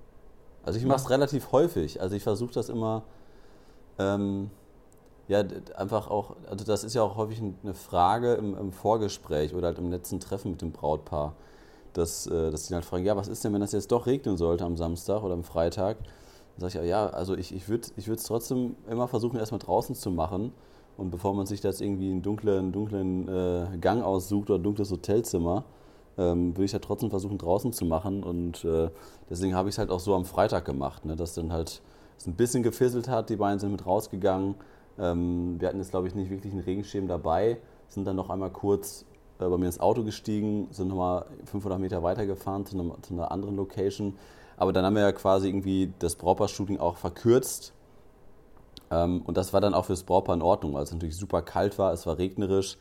also 0.63 0.77
ich 0.77 0.85
mache 0.85 0.99
es 0.99 1.09
relativ 1.09 1.53
häufig. 1.53 2.01
Also 2.01 2.13
ich 2.17 2.23
versuche 2.23 2.53
das 2.53 2.67
immer, 2.67 3.03
ähm, 3.97 4.51
ja, 5.31 5.43
einfach 5.77 6.09
auch, 6.09 6.35
also 6.49 6.65
das 6.65 6.83
ist 6.83 6.93
ja 6.93 7.03
auch 7.03 7.15
häufig 7.15 7.41
eine 7.41 7.73
Frage 7.73 8.33
im, 8.33 8.57
im, 8.57 8.73
Vorgespräch 8.73 9.55
oder 9.55 9.67
halt 9.67 9.79
im 9.79 9.89
letzten 9.89 10.19
Treffen 10.19 10.51
mit 10.51 10.61
dem 10.61 10.73
Brautpaar, 10.73 11.35
dass, 11.93 12.27
äh, 12.27 12.51
dass 12.51 12.67
die 12.67 12.73
halt 12.73 12.83
fragen, 12.83 13.05
ja, 13.05 13.15
was 13.15 13.29
ist 13.29 13.41
denn, 13.45 13.53
wenn 13.53 13.61
das 13.61 13.71
jetzt 13.71 13.93
doch 13.93 14.07
regnen 14.07 14.35
sollte 14.35 14.65
am 14.65 14.75
Samstag 14.75 15.23
oder 15.23 15.33
am 15.33 15.45
Freitag? 15.45 15.97
Dann 16.57 16.69
sage 16.69 16.83
ich, 16.83 16.89
ja, 16.89 17.07
also 17.07 17.35
ich, 17.37 17.55
ich 17.55 17.69
würde 17.69 17.87
es 17.95 18.23
trotzdem 18.23 18.75
immer 18.89 19.07
versuchen, 19.07 19.39
erstmal 19.39 19.59
draußen 19.59 19.95
zu 19.95 20.11
machen 20.11 20.51
und 20.97 21.11
bevor 21.11 21.33
man 21.33 21.45
sich 21.45 21.61
das 21.61 21.79
irgendwie 21.79 22.11
einen 22.11 22.21
dunklen, 22.21 22.73
dunklen 22.73 23.29
äh, 23.29 23.77
Gang 23.79 24.03
aussucht 24.03 24.49
oder 24.49 24.59
ein 24.59 24.63
dunkles 24.63 24.91
Hotelzimmer, 24.91 25.63
ähm, 26.17 26.57
würde 26.57 26.65
ich 26.65 26.73
ja 26.73 26.79
trotzdem 26.79 27.09
versuchen, 27.09 27.37
draußen 27.37 27.71
zu 27.71 27.85
machen. 27.85 28.21
Und 28.21 28.65
äh, 28.65 28.89
deswegen 29.29 29.55
habe 29.55 29.69
ich 29.69 29.75
es 29.75 29.79
halt 29.79 29.91
auch 29.91 30.01
so 30.01 30.13
am 30.13 30.25
Freitag 30.25 30.65
gemacht, 30.65 31.05
ne, 31.05 31.15
dass 31.15 31.35
dann 31.35 31.53
halt 31.53 31.81
es 32.17 32.27
ein 32.27 32.35
bisschen 32.35 32.63
gefisselt 32.63 33.07
hat. 33.07 33.29
Die 33.29 33.37
beiden 33.37 33.59
sind 33.59 33.71
mit 33.71 33.85
rausgegangen. 33.85 34.55
Ähm, 35.01 35.59
wir 35.59 35.67
hatten 35.67 35.79
jetzt, 35.79 35.91
glaube 35.91 36.07
ich, 36.07 36.15
nicht 36.15 36.29
wirklich 36.29 36.53
einen 36.53 36.63
Regenschirm 36.63 37.07
dabei, 37.07 37.57
sind 37.89 38.05
dann 38.05 38.15
noch 38.15 38.29
einmal 38.29 38.51
kurz 38.51 39.05
äh, 39.39 39.49
bei 39.49 39.57
mir 39.57 39.65
ins 39.65 39.81
Auto 39.81 40.03
gestiegen, 40.03 40.67
sind 40.71 40.87
nochmal 40.87 41.25
500 41.45 41.79
Meter 41.79 42.03
weitergefahren 42.03 42.65
zu, 42.65 42.79
einem, 42.79 42.93
zu 43.01 43.13
einer 43.13 43.31
anderen 43.31 43.57
Location. 43.57 44.17
Aber 44.55 44.71
dann 44.71 44.85
haben 44.85 44.95
wir 44.95 45.01
ja 45.01 45.11
quasi 45.11 45.49
irgendwie 45.49 45.91
das 45.99 46.15
Brautpaar-Shooting 46.15 46.79
auch 46.79 46.95
verkürzt 46.95 47.73
ähm, 48.91 49.21
und 49.25 49.37
das 49.37 49.53
war 49.53 49.61
dann 49.61 49.73
auch 49.73 49.85
fürs 49.85 50.03
Brautpaar 50.03 50.35
in 50.35 50.41
Ordnung, 50.41 50.73
weil 50.73 50.83
es 50.83 50.91
natürlich 50.91 51.17
super 51.17 51.41
kalt 51.41 51.79
war, 51.79 51.93
es 51.93 52.05
war 52.05 52.17
regnerisch. 52.17 52.77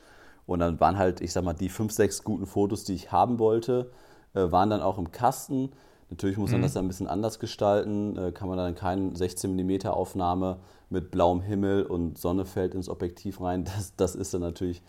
Und 0.47 0.59
dann 0.59 0.81
waren 0.81 0.99
halt, 0.99 1.21
ich 1.21 1.33
sag 1.33 1.45
mal, 1.45 1.55
die 1.55 1.69
fünf, 1.69 1.93
sechs 1.93 2.25
guten 2.25 2.47
Fotos, 2.47 2.85
die 2.85 2.95
ich 2.95 3.13
haben 3.13 3.39
wollte, 3.39 3.91
äh, 4.35 4.51
waren 4.51 4.69
dann 4.71 4.83
auch 4.83 4.99
im 4.99 5.13
Kasten. 5.13 5.71
Natürlich 6.11 6.37
muss 6.37 6.51
man 6.51 6.61
mhm. 6.61 6.65
das 6.65 6.75
dann 6.75 6.85
ein 6.85 6.89
bisschen 6.89 7.07
anders 7.07 7.39
gestalten. 7.39 8.17
Äh, 8.17 8.33
kann 8.33 8.49
man 8.49 8.59
dann 8.59 8.75
keine 8.75 9.17
16 9.17 9.55
mm 9.55 9.87
Aufnahme 9.87 10.59
mit 10.91 11.11
blauem 11.11 11.41
Himmel 11.41 11.85
und 11.85 12.19
Sonne 12.19 12.45
fällt 12.45 12.75
ins 12.75 12.89
Objektiv 12.89 13.41
rein. 13.41 13.65
Das, 13.65 13.95
das 13.97 14.15
ist 14.17 14.35
dann 14.35 14.41
natürlich 14.41 14.83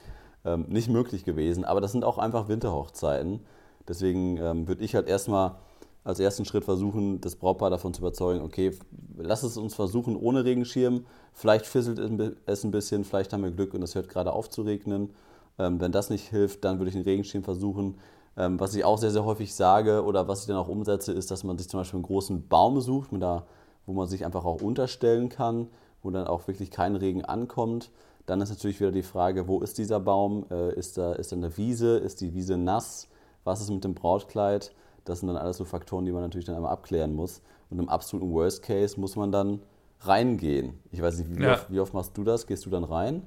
ähm, 0.43 0.65
nicht 0.67 0.89
möglich 0.89 1.23
gewesen. 1.23 1.63
Aber 1.63 1.79
das 1.79 1.91
sind 1.91 2.03
auch 2.03 2.17
einfach 2.17 2.47
Winterhochzeiten. 2.47 3.41
Deswegen 3.87 4.37
ähm, 4.37 4.67
würde 4.67 4.83
ich 4.83 4.95
halt 4.95 5.07
erstmal 5.07 5.55
als 6.03 6.19
ersten 6.19 6.45
Schritt 6.45 6.65
versuchen, 6.65 7.21
das 7.21 7.35
Brautpaar 7.35 7.69
davon 7.69 7.93
zu 7.93 8.01
überzeugen, 8.01 8.41
okay, 8.41 8.71
lass 9.17 9.43
es 9.43 9.57
uns 9.57 9.75
versuchen 9.75 10.15
ohne 10.15 10.43
Regenschirm. 10.43 11.05
Vielleicht 11.33 11.67
fisselt 11.67 11.99
es 11.99 12.63
ein 12.63 12.71
bisschen, 12.71 13.03
vielleicht 13.03 13.33
haben 13.33 13.43
wir 13.43 13.51
Glück 13.51 13.75
und 13.75 13.83
es 13.83 13.93
hört 13.93 14.09
gerade 14.09 14.33
auf 14.33 14.49
zu 14.49 14.63
regnen. 14.63 15.11
Ähm, 15.59 15.79
wenn 15.79 15.91
das 15.91 16.09
nicht 16.09 16.29
hilft, 16.29 16.65
dann 16.65 16.79
würde 16.79 16.89
ich 16.89 16.95
einen 16.95 17.05
Regenschirm 17.05 17.43
versuchen. 17.43 17.99
Ähm, 18.37 18.59
was 18.59 18.73
ich 18.75 18.85
auch 18.85 18.97
sehr, 18.97 19.11
sehr 19.11 19.25
häufig 19.25 19.53
sage 19.53 20.03
oder 20.03 20.27
was 20.27 20.41
ich 20.41 20.47
dann 20.47 20.57
auch 20.57 20.69
umsetze, 20.69 21.11
ist, 21.11 21.31
dass 21.31 21.43
man 21.43 21.57
sich 21.57 21.69
zum 21.69 21.79
Beispiel 21.79 21.97
einen 21.97 22.05
großen 22.05 22.47
Baum 22.47 22.79
sucht, 22.79 23.11
mit 23.11 23.21
da, 23.21 23.45
wo 23.85 23.93
man 23.93 24.07
sich 24.07 24.25
einfach 24.25 24.45
auch 24.45 24.61
unterstellen 24.61 25.29
kann, 25.29 25.67
wo 26.01 26.11
dann 26.11 26.27
auch 26.27 26.47
wirklich 26.47 26.71
kein 26.71 26.95
Regen 26.95 27.25
ankommt. 27.25 27.91
Dann 28.25 28.39
ist 28.39 28.49
natürlich 28.49 28.79
wieder 28.79 28.91
die 28.91 29.03
Frage, 29.03 29.47
wo 29.47 29.59
ist 29.59 29.77
dieser 29.77 29.99
Baum? 29.99 30.45
Äh, 30.49 30.73
ist, 30.75 30.97
da, 30.97 31.13
ist 31.13 31.31
da 31.31 31.35
eine 31.35 31.57
Wiese? 31.57 31.97
Ist 31.97 32.21
die 32.21 32.33
Wiese 32.33 32.57
nass? 32.57 33.09
Was 33.43 33.61
ist 33.61 33.69
mit 33.69 33.83
dem 33.83 33.95
Brautkleid? 33.95 34.71
Das 35.03 35.19
sind 35.19 35.27
dann 35.27 35.37
alles 35.37 35.57
so 35.57 35.65
Faktoren, 35.65 36.05
die 36.05 36.11
man 36.11 36.21
natürlich 36.21 36.45
dann 36.45 36.55
einmal 36.55 36.71
abklären 36.71 37.13
muss. 37.13 37.41
Und 37.69 37.79
im 37.79 37.89
absoluten 37.89 38.31
Worst 38.31 38.63
Case 38.63 38.99
muss 38.99 39.15
man 39.15 39.31
dann 39.31 39.61
reingehen. 40.01 40.79
Ich 40.91 41.01
weiß 41.01 41.17
nicht, 41.17 41.35
wie, 41.35 41.43
ja. 41.43 41.53
oft, 41.53 41.71
wie 41.71 41.79
oft 41.79 41.93
machst 41.93 42.17
du 42.17 42.23
das? 42.23 42.47
Gehst 42.47 42.65
du 42.65 42.69
dann 42.69 42.83
rein? 42.83 43.23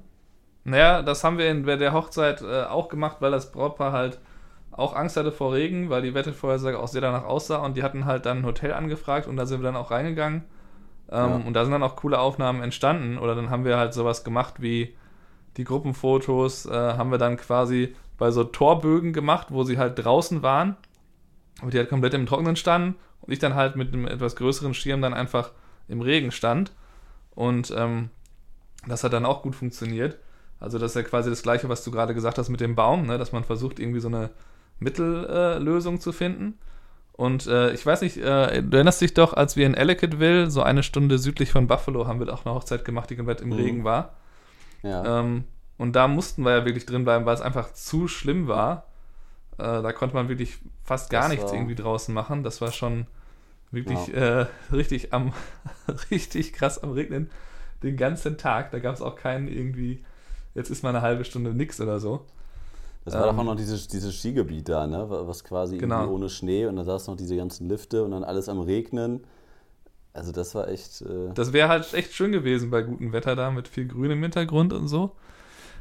Naja, 0.63 1.01
das 1.01 1.23
haben 1.23 1.37
wir 1.37 1.49
in 1.49 1.63
der 1.63 1.93
Hochzeit 1.93 2.41
äh, 2.41 2.63
auch 2.63 2.87
gemacht, 2.87 3.17
weil 3.19 3.31
das 3.31 3.51
Brautpaar 3.51 3.91
halt 3.91 4.19
auch 4.75 4.95
Angst 4.95 5.17
hatte 5.17 5.31
vor 5.31 5.53
Regen, 5.53 5.89
weil 5.89 6.01
die 6.01 6.13
Wettervorhersage 6.13 6.79
auch 6.79 6.87
sehr 6.87 7.01
danach 7.01 7.23
aussah 7.23 7.57
und 7.57 7.77
die 7.77 7.83
hatten 7.83 8.05
halt 8.05 8.25
dann 8.25 8.39
ein 8.39 8.45
Hotel 8.45 8.73
angefragt 8.73 9.27
und 9.27 9.37
da 9.37 9.45
sind 9.45 9.61
wir 9.61 9.65
dann 9.65 9.75
auch 9.75 9.91
reingegangen. 9.91 10.43
Ähm, 11.09 11.29
ja. 11.29 11.41
Und 11.45 11.53
da 11.53 11.63
sind 11.63 11.71
dann 11.71 11.83
auch 11.83 11.95
coole 11.95 12.19
Aufnahmen 12.19 12.61
entstanden 12.61 13.17
oder 13.17 13.35
dann 13.35 13.49
haben 13.49 13.63
wir 13.63 13.77
halt 13.77 13.93
sowas 13.93 14.23
gemacht 14.23 14.55
wie 14.61 14.95
die 15.57 15.63
Gruppenfotos, 15.63 16.65
äh, 16.65 16.71
haben 16.73 17.11
wir 17.11 17.17
dann 17.17 17.37
quasi 17.37 17.95
bei 18.17 18.31
so 18.31 18.43
Torbögen 18.43 19.13
gemacht, 19.13 19.47
wo 19.49 19.63
sie 19.63 19.77
halt 19.77 20.03
draußen 20.03 20.43
waren 20.43 20.75
aber 21.61 21.71
die 21.71 21.77
halt 21.77 21.89
komplett 21.89 22.13
im 22.13 22.25
Trockenen 22.25 22.55
standen 22.55 22.95
und 23.21 23.31
ich 23.31 23.39
dann 23.39 23.55
halt 23.55 23.75
mit 23.75 23.93
einem 23.93 24.07
etwas 24.07 24.35
größeren 24.35 24.73
Schirm 24.73 25.01
dann 25.01 25.13
einfach 25.13 25.51
im 25.87 26.01
Regen 26.01 26.31
stand. 26.31 26.73
Und 27.33 27.73
ähm, 27.75 28.09
das 28.87 29.03
hat 29.03 29.13
dann 29.13 29.25
auch 29.25 29.41
gut 29.41 29.55
funktioniert. 29.55 30.17
Also 30.59 30.79
das 30.79 30.91
ist 30.91 30.95
ja 30.95 31.03
quasi 31.03 31.29
das 31.29 31.43
gleiche, 31.43 31.69
was 31.69 31.83
du 31.83 31.91
gerade 31.91 32.13
gesagt 32.13 32.37
hast 32.37 32.49
mit 32.49 32.61
dem 32.61 32.75
Baum, 32.75 33.05
ne? 33.05 33.17
dass 33.17 33.31
man 33.31 33.43
versucht, 33.43 33.79
irgendwie 33.79 33.99
so 33.99 34.07
eine 34.07 34.29
Mittellösung 34.79 35.95
äh, 35.95 35.99
zu 35.99 36.11
finden. 36.11 36.57
Und 37.13 37.47
äh, 37.47 37.71
ich 37.71 37.85
weiß 37.85 38.01
nicht, 38.01 38.17
äh, 38.17 38.61
du 38.61 38.75
erinnerst 38.75 38.99
dich 39.01 39.13
doch, 39.13 39.33
als 39.33 39.55
wir 39.55 39.65
in 39.65 39.73
Ellicottville, 39.73 40.49
so 40.49 40.61
eine 40.61 40.83
Stunde 40.83 41.17
südlich 41.17 41.51
von 41.51 41.67
Buffalo, 41.67 42.07
haben 42.07 42.19
wir 42.19 42.33
auch 42.33 42.45
eine 42.45 42.53
Hochzeit 42.53 42.83
gemacht, 42.83 43.09
die 43.09 43.15
komplett 43.15 43.41
im 43.41 43.49
mhm. 43.49 43.53
Regen 43.53 43.83
war. 43.85 44.15
Ja. 44.83 45.21
Ähm, 45.21 45.45
und 45.77 45.95
da 45.95 46.07
mussten 46.07 46.43
wir 46.43 46.51
ja 46.51 46.65
wirklich 46.65 46.85
drin 46.85 47.05
bleiben, 47.05 47.25
weil 47.25 47.35
es 47.35 47.41
einfach 47.41 47.73
zu 47.73 48.07
schlimm 48.07 48.47
war. 48.47 48.87
Äh, 49.57 49.81
da 49.81 49.93
konnte 49.93 50.15
man 50.15 50.27
wirklich 50.27 50.57
fast 50.83 51.09
gar 51.09 51.23
das 51.23 51.31
nichts 51.31 51.51
irgendwie 51.53 51.75
draußen 51.75 52.13
machen. 52.13 52.43
Das 52.43 52.59
war 52.59 52.71
schon 52.71 53.07
wirklich 53.71 54.07
ja. 54.07 54.41
äh, 54.41 54.45
richtig 54.73 55.13
am 55.13 55.33
richtig 56.11 56.53
krass 56.53 56.83
am 56.83 56.91
Regnen 56.91 57.29
den 57.83 57.97
ganzen 57.97 58.37
Tag. 58.37 58.71
Da 58.71 58.79
gab 58.79 58.95
es 58.95 59.01
auch 59.01 59.15
keinen 59.15 59.47
irgendwie, 59.47 60.03
jetzt 60.53 60.69
ist 60.69 60.83
mal 60.83 60.89
eine 60.89 61.01
halbe 61.01 61.23
Stunde 61.23 61.53
nix 61.53 61.79
oder 61.79 61.99
so. 61.99 62.25
Das 63.05 63.13
war 63.13 63.27
ähm, 63.27 63.35
doch 63.35 63.41
auch 63.41 63.45
noch 63.45 63.55
dieses, 63.55 63.87
dieses 63.87 64.15
Skigebiet 64.15 64.67
da, 64.67 64.87
ne? 64.87 65.05
Was 65.07 65.43
quasi 65.43 65.77
genau. 65.77 66.09
ohne 66.09 66.27
Schnee 66.27 66.65
und 66.65 66.75
da 66.75 66.83
saß 66.83 67.07
noch 67.07 67.15
diese 67.15 67.37
ganzen 67.37 67.69
Lifte 67.69 68.03
und 68.03 68.11
dann 68.11 68.23
alles 68.23 68.49
am 68.49 68.59
Regnen. 68.59 69.23
Also 70.13 70.31
das 70.31 70.55
war 70.55 70.67
echt. 70.69 71.01
Äh 71.01 71.33
das 71.33 71.53
wäre 71.53 71.69
halt 71.69 71.93
echt 71.93 72.13
schön 72.13 72.31
gewesen 72.31 72.71
bei 72.71 72.81
gutem 72.81 73.13
Wetter 73.13 73.35
da 73.35 73.51
mit 73.51 73.67
viel 73.67 73.87
Grün 73.87 74.11
im 74.11 74.21
Hintergrund 74.21 74.73
und 74.73 74.87
so. 74.87 75.11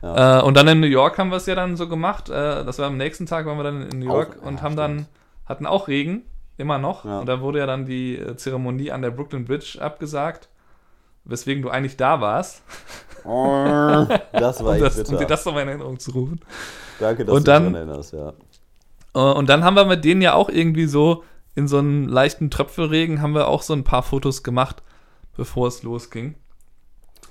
Ja. 0.02 0.40
Äh, 0.40 0.42
und 0.42 0.56
dann 0.56 0.68
in 0.68 0.80
New 0.80 0.86
York 0.86 1.16
haben 1.18 1.30
wir 1.30 1.36
es 1.36 1.46
ja 1.46 1.54
dann 1.54 1.76
so 1.76 1.88
gemacht. 1.88 2.28
Äh, 2.28 2.64
das 2.64 2.78
war 2.78 2.86
am 2.86 2.98
nächsten 2.98 3.24
Tag, 3.24 3.46
waren 3.46 3.56
wir 3.56 3.64
dann 3.64 3.88
in 3.88 4.00
New 4.00 4.06
York 4.06 4.38
auch, 4.42 4.46
und 4.46 4.56
ja, 4.56 4.62
haben 4.62 4.72
stimmt. 4.74 4.78
dann, 4.78 5.06
hatten 5.46 5.66
auch 5.66 5.88
Regen, 5.88 6.24
immer 6.58 6.78
noch. 6.78 7.06
Ja. 7.06 7.20
Und 7.20 7.26
da 7.26 7.40
wurde 7.40 7.60
ja 7.60 7.66
dann 7.66 7.86
die 7.86 8.18
äh, 8.18 8.36
Zeremonie 8.36 8.90
an 8.90 9.00
der 9.00 9.10
Brooklyn 9.10 9.46
Bridge 9.46 9.78
abgesagt, 9.80 10.50
weswegen 11.24 11.62
du 11.62 11.70
eigentlich 11.70 11.96
da 11.96 12.20
warst. 12.20 12.62
Das 14.32 14.62
war 14.62 14.74
um, 14.74 14.80
das, 14.80 14.98
um 15.08 15.18
dir 15.18 15.26
das 15.26 15.44
nochmal 15.44 15.62
in 15.62 15.68
Erinnerung 15.68 15.98
zu 15.98 16.10
rufen. 16.12 16.40
Danke, 17.00 17.24
dass 17.24 17.34
und 17.34 17.46
du 17.46 17.50
dann, 17.50 17.74
erinnerst, 17.74 18.12
ja. 18.12 18.34
Äh, 19.14 19.18
und 19.18 19.48
dann 19.48 19.64
haben 19.64 19.76
wir 19.76 19.84
mit 19.86 20.04
denen 20.04 20.20
ja 20.20 20.34
auch 20.34 20.48
irgendwie 20.48 20.86
so 20.86 21.24
in 21.54 21.68
so 21.68 21.78
einem 21.78 22.08
leichten 22.08 22.50
Tröpfelregen 22.50 23.22
haben 23.22 23.34
wir 23.34 23.48
auch 23.48 23.62
so 23.62 23.72
ein 23.72 23.84
paar 23.84 24.02
Fotos 24.02 24.42
gemacht, 24.42 24.82
bevor 25.36 25.68
es 25.68 25.82
losging. 25.82 26.34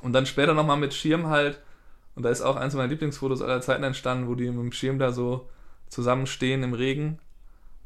Und 0.02 0.14
dann 0.14 0.26
später 0.26 0.54
nochmal 0.54 0.78
mit 0.78 0.94
Schirm 0.94 1.28
halt. 1.28 1.60
Und 2.16 2.24
da 2.24 2.30
ist 2.30 2.42
auch 2.42 2.56
eins 2.56 2.74
meiner 2.74 2.88
Lieblingsfotos 2.88 3.42
aller 3.42 3.62
Zeiten 3.62 3.84
entstanden, 3.84 4.28
wo 4.28 4.36
die 4.36 4.50
mit 4.50 4.60
dem 4.60 4.72
Schirm 4.72 5.00
da 5.00 5.12
so 5.12 5.50
zusammenstehen 5.90 6.64
im 6.64 6.74
Regen. 6.74 7.20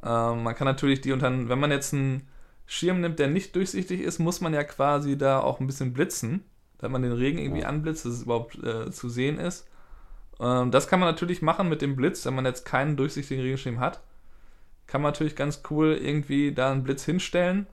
Ähm, 0.03 0.43
man 0.43 0.55
kann 0.55 0.65
natürlich 0.65 1.01
die 1.01 1.11
und 1.11 1.21
dann, 1.21 1.49
wenn 1.49 1.59
man 1.59 1.71
jetzt 1.71 1.93
einen 1.93 2.27
Schirm 2.65 3.01
nimmt, 3.01 3.19
der 3.19 3.27
nicht 3.27 3.55
durchsichtig 3.55 4.01
ist, 4.01 4.19
muss 4.19 4.41
man 4.41 4.53
ja 4.53 4.63
quasi 4.63 5.17
da 5.17 5.39
auch 5.39 5.59
ein 5.59 5.67
bisschen 5.67 5.93
blitzen, 5.93 6.43
damit 6.79 6.93
man 6.93 7.01
den 7.01 7.11
Regen 7.13 7.39
irgendwie 7.39 7.61
ja. 7.61 7.67
anblitzt, 7.67 8.05
dass 8.05 8.13
es 8.13 8.23
überhaupt 8.23 8.61
äh, 8.63 8.91
zu 8.91 9.09
sehen 9.09 9.39
ist. 9.39 9.67
Ähm, 10.39 10.71
das 10.71 10.87
kann 10.87 10.99
man 10.99 11.09
natürlich 11.09 11.41
machen 11.41 11.69
mit 11.69 11.81
dem 11.81 11.95
Blitz, 11.95 12.25
wenn 12.25 12.35
man 12.35 12.45
jetzt 12.45 12.65
keinen 12.65 12.97
durchsichtigen 12.97 13.43
Regenschirm 13.43 13.79
hat. 13.79 14.01
Kann 14.85 15.01
man 15.01 15.11
natürlich 15.11 15.35
ganz 15.35 15.63
cool 15.69 15.93
irgendwie 15.93 16.53
da 16.53 16.71
einen 16.71 16.83
Blitz 16.83 17.03
hinstellen 17.03 17.67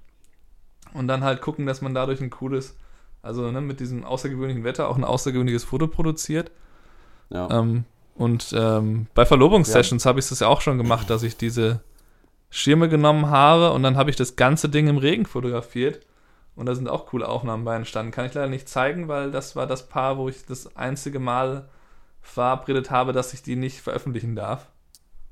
und 0.94 1.06
dann 1.08 1.22
halt 1.22 1.40
gucken, 1.40 1.66
dass 1.66 1.80
man 1.80 1.94
dadurch 1.94 2.20
ein 2.20 2.30
cooles, 2.30 2.76
also 3.22 3.50
ne, 3.50 3.60
mit 3.60 3.80
diesem 3.80 4.04
außergewöhnlichen 4.04 4.64
Wetter 4.64 4.88
auch 4.88 4.96
ein 4.96 5.04
außergewöhnliches 5.04 5.64
Foto 5.64 5.86
produziert. 5.86 6.50
Ja. 7.30 7.48
Ähm, 7.50 7.84
und 8.16 8.54
ähm, 8.56 9.06
bei 9.14 9.26
Verlobungssessions 9.26 10.04
ja. 10.04 10.08
habe 10.08 10.20
ich 10.20 10.28
das 10.28 10.40
ja 10.40 10.48
auch 10.48 10.60
schon 10.60 10.78
gemacht, 10.78 11.10
dass 11.10 11.22
ich 11.22 11.36
diese 11.36 11.80
Schirme 12.50 12.88
genommen 12.88 13.30
habe 13.30 13.72
und 13.72 13.82
dann 13.82 13.96
habe 13.96 14.10
ich 14.10 14.16
das 14.16 14.36
ganze 14.36 14.68
Ding 14.68 14.86
im 14.86 14.98
Regen 14.98 15.26
fotografiert. 15.26 16.00
Und 16.56 16.66
da 16.66 16.74
sind 16.74 16.88
auch 16.88 17.06
coole 17.06 17.28
Aufnahmen 17.28 17.64
bei 17.64 17.74
entstanden. 17.76 18.12
Kann 18.12 18.26
ich 18.26 18.34
leider 18.34 18.48
nicht 18.48 18.68
zeigen, 18.68 19.08
weil 19.08 19.30
das 19.30 19.56
war 19.56 19.66
das 19.66 19.88
Paar, 19.88 20.18
wo 20.18 20.28
ich 20.28 20.46
das 20.46 20.76
einzige 20.76 21.18
Mal 21.18 21.68
verabredet 22.22 22.90
habe, 22.90 23.12
dass 23.12 23.34
ich 23.34 23.42
die 23.42 23.56
nicht 23.56 23.80
veröffentlichen 23.80 24.36
darf. 24.36 24.68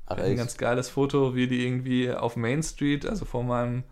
Ach, 0.05 0.17
ein 0.17 0.35
ganz 0.35 0.57
geiles 0.57 0.89
Foto, 0.89 1.33
wie 1.33 1.47
die 1.47 1.65
irgendwie 1.65 2.11
auf 2.11 2.35
Main 2.35 2.61
Street, 2.61 3.05
also 3.05 3.23
vor 3.25 3.43
meinem 3.43 3.83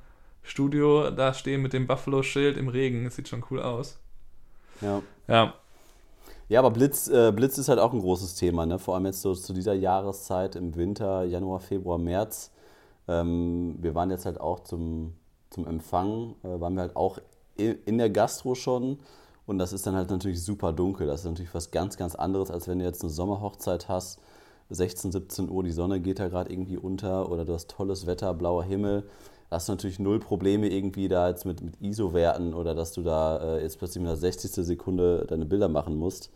Studio, 0.44 1.10
da 1.10 1.34
stehen 1.34 1.62
mit 1.62 1.74
dem 1.74 1.88
Buffalo-Schild 1.88 2.58
im 2.58 2.68
Regen. 2.68 3.06
Das 3.06 3.16
sieht 3.16 3.30
schon 3.30 3.44
cool 3.50 3.62
aus. 3.62 4.00
Ja. 4.82 5.02
Ja. 5.28 5.54
Ja, 6.50 6.60
aber 6.60 6.72
Blitz, 6.72 7.08
äh, 7.08 7.32
Blitz 7.32 7.58
ist 7.58 7.70
halt 7.70 7.80
auch 7.80 7.94
ein 7.94 8.02
großes 8.02 8.36
Thema, 8.36 8.66
ne? 8.66 8.78
Vor 8.78 8.96
allem 8.96 9.06
jetzt 9.06 9.22
so 9.22 9.34
zu 9.34 9.54
dieser 9.54 9.74
Jahreszeit 9.74 10.58
im 10.58 10.76
Winter, 10.76 11.24
Januar, 11.24 11.62
Februar, 11.62 11.98
März. 11.98 12.52
Ähm, 13.08 13.78
wir 13.80 13.96
waren 13.96 14.10
jetzt 14.10 14.26
halt 14.26 14.42
auch 14.42 14.60
zum, 14.60 15.14
zum 15.52 15.68
Empfang, 15.68 16.36
äh, 16.44 16.60
waren 16.60 16.74
wir 16.74 16.82
halt 16.82 16.96
auch 16.96 17.20
in 17.56 17.98
der 18.00 18.10
Gastro 18.10 18.56
schon. 18.56 18.98
Und 19.46 19.60
das 19.60 19.74
ist 19.74 19.86
dann 19.86 19.96
halt 19.96 20.10
natürlich 20.10 20.44
super 20.44 20.74
dunkel. 20.74 21.06
Das 21.06 21.22
ist 21.22 21.26
natürlich 21.26 21.54
was 21.54 21.70
ganz, 21.70 21.98
ganz 21.98 22.16
anderes, 22.16 22.50
als 22.50 22.68
wenn 22.68 22.80
du 22.80 22.86
jetzt 22.86 23.04
eine 23.04 23.12
Sommerhochzeit 23.12 23.88
hast 23.88 24.20
16, 24.72 25.12
17 25.12 25.50
Uhr, 25.50 25.64
die 25.64 25.72
Sonne 25.72 26.00
geht 26.00 26.20
da 26.20 26.30
gerade 26.30 26.52
irgendwie 26.52 26.78
unter 26.78 27.30
oder 27.30 27.46
du 27.46 27.54
hast 27.54 27.70
tolles 27.70 28.08
Wetter, 28.08 28.34
blauer 28.34 28.64
Himmel. 28.64 29.04
Da 29.50 29.58
hast 29.58 29.68
du 29.68 29.74
natürlich 29.74 30.00
null 30.00 30.20
Probleme 30.20 30.70
irgendwie 30.70 31.10
da 31.10 31.28
jetzt 31.28 31.46
mit, 31.46 31.62
mit 31.62 31.82
ISO-Werten 31.82 32.54
oder 32.54 32.74
dass 32.74 32.94
du 32.94 33.02
da 33.02 33.58
äh, 33.58 33.62
jetzt 33.62 33.80
plötzlich 33.80 34.02
mit 34.02 34.10
der 34.10 34.18
60. 34.18 34.52
Sekunde 34.66 35.26
deine 35.28 35.46
Bilder 35.46 35.68
machen 35.68 35.98
musst. 35.98 36.32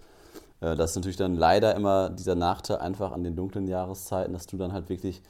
Äh, 0.59 0.75
das 0.75 0.91
ist 0.91 0.95
natürlich 0.97 1.15
dann 1.15 1.35
leider 1.35 1.75
immer 1.75 2.09
dieser 2.09 2.35
Nachteil 2.35 2.77
einfach 2.77 3.13
an 3.13 3.23
den 3.23 3.37
dunklen 3.37 3.67
Jahreszeiten, 3.67 4.33
dass 4.33 4.47
du 4.47 4.57
dann 4.57 4.73
halt 4.73 4.89
wirklich 4.89 5.21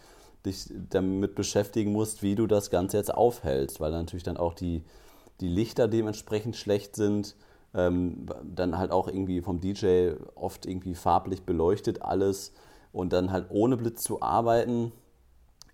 dich 0.46 0.72
damit 0.90 1.36
beschäftigen 1.36 1.92
musst, 1.92 2.24
wie 2.24 2.36
du 2.36 2.48
das 2.48 2.70
Ganze 2.70 2.98
jetzt 2.98 3.14
aufhältst, 3.14 3.80
weil 3.80 3.92
natürlich 3.92 4.24
dann 4.24 4.38
auch 4.38 4.54
die, 4.54 4.84
die 5.42 5.48
Lichter 5.48 5.88
dementsprechend 5.88 6.56
schlecht 6.56 6.96
sind. 6.96 7.36
Ähm, 7.74 8.26
dann 8.44 8.78
halt 8.78 8.92
auch 8.92 9.08
irgendwie 9.08 9.42
vom 9.42 9.60
DJ 9.60 10.12
oft 10.36 10.66
irgendwie 10.66 10.96
farblich 10.96 11.44
beleuchtet 11.44 12.02
alles. 12.02 12.54
Und 12.92 13.12
dann 13.12 13.32
halt 13.32 13.48
ohne 13.50 13.76
Blitz 13.76 14.04
zu 14.04 14.22
arbeiten, 14.22 14.94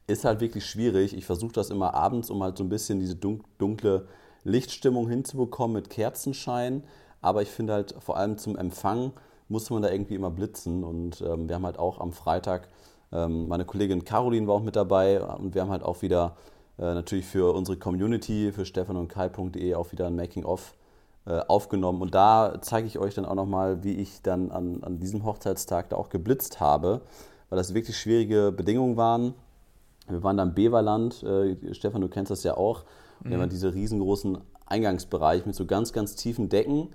ist 0.07 0.25
halt 0.25 0.41
wirklich 0.41 0.65
schwierig. 0.65 1.15
Ich 1.15 1.25
versuche 1.25 1.53
das 1.53 1.69
immer 1.69 1.93
abends, 1.93 2.31
um 2.31 2.41
halt 2.41 2.57
so 2.57 2.63
ein 2.63 2.69
bisschen 2.69 2.99
diese 2.99 3.15
dunkle 3.15 4.07
Lichtstimmung 4.43 5.07
hinzubekommen 5.07 5.75
mit 5.75 5.89
Kerzenschein. 5.91 6.83
Aber 7.21 7.43
ich 7.43 7.49
finde 7.49 7.73
halt 7.73 7.95
vor 7.99 8.17
allem 8.17 8.37
zum 8.37 8.57
Empfang 8.57 9.13
muss 9.51 9.69
man 9.69 9.81
da 9.81 9.91
irgendwie 9.91 10.15
immer 10.15 10.31
blitzen. 10.31 10.83
Und 10.83 11.21
ähm, 11.21 11.47
wir 11.47 11.55
haben 11.55 11.65
halt 11.65 11.77
auch 11.77 11.99
am 11.99 12.13
Freitag, 12.13 12.69
meine 13.11 13.65
Kollegin 13.65 14.05
Caroline 14.05 14.47
war 14.47 14.55
auch 14.55 14.63
mit 14.63 14.75
dabei 14.75 15.21
und 15.21 15.53
wir 15.53 15.61
haben 15.61 15.69
halt 15.69 15.83
auch 15.83 16.01
wieder 16.01 16.37
äh, 16.81 16.93
natürlich 16.93 17.25
für 17.25 17.53
unsere 17.53 17.77
Community, 17.77 18.51
für 18.51 18.65
stefan 18.65 18.95
und 18.97 19.07
kai.de 19.07 19.75
auch 19.75 19.91
wieder 19.91 20.07
ein 20.07 20.15
Making-of 20.15 20.73
äh, 21.25 21.39
aufgenommen. 21.47 22.01
Und 22.01 22.15
da 22.15 22.57
zeige 22.61 22.87
ich 22.87 22.97
euch 22.97 23.13
dann 23.13 23.25
auch 23.25 23.35
nochmal, 23.35 23.83
wie 23.83 23.93
ich 23.93 24.21
dann 24.23 24.51
an, 24.51 24.83
an 24.83 24.99
diesem 24.99 25.23
Hochzeitstag 25.23 25.89
da 25.89 25.97
auch 25.97 26.09
geblitzt 26.09 26.59
habe, 26.59 27.01
weil 27.49 27.57
das 27.57 27.75
wirklich 27.75 27.97
schwierige 27.97 28.51
Bedingungen 28.51 28.97
waren. 28.97 29.35
Wir 30.07 30.23
waren 30.23 30.37
da 30.37 30.43
im 30.43 30.55
Beverland, 30.55 31.21
äh, 31.21 31.73
Stefan, 31.73 32.01
du 32.01 32.07
kennst 32.07 32.31
das 32.31 32.43
ja 32.43 32.57
auch. 32.57 32.83
Und 33.19 33.27
mhm. 33.27 33.31
wir 33.31 33.39
haben 33.41 33.49
diese 33.49 33.73
riesengroßen 33.73 34.39
Eingangsbereich 34.65 35.45
mit 35.45 35.53
so 35.53 35.67
ganz, 35.67 35.93
ganz 35.93 36.15
tiefen 36.15 36.49
Decken. 36.49 36.89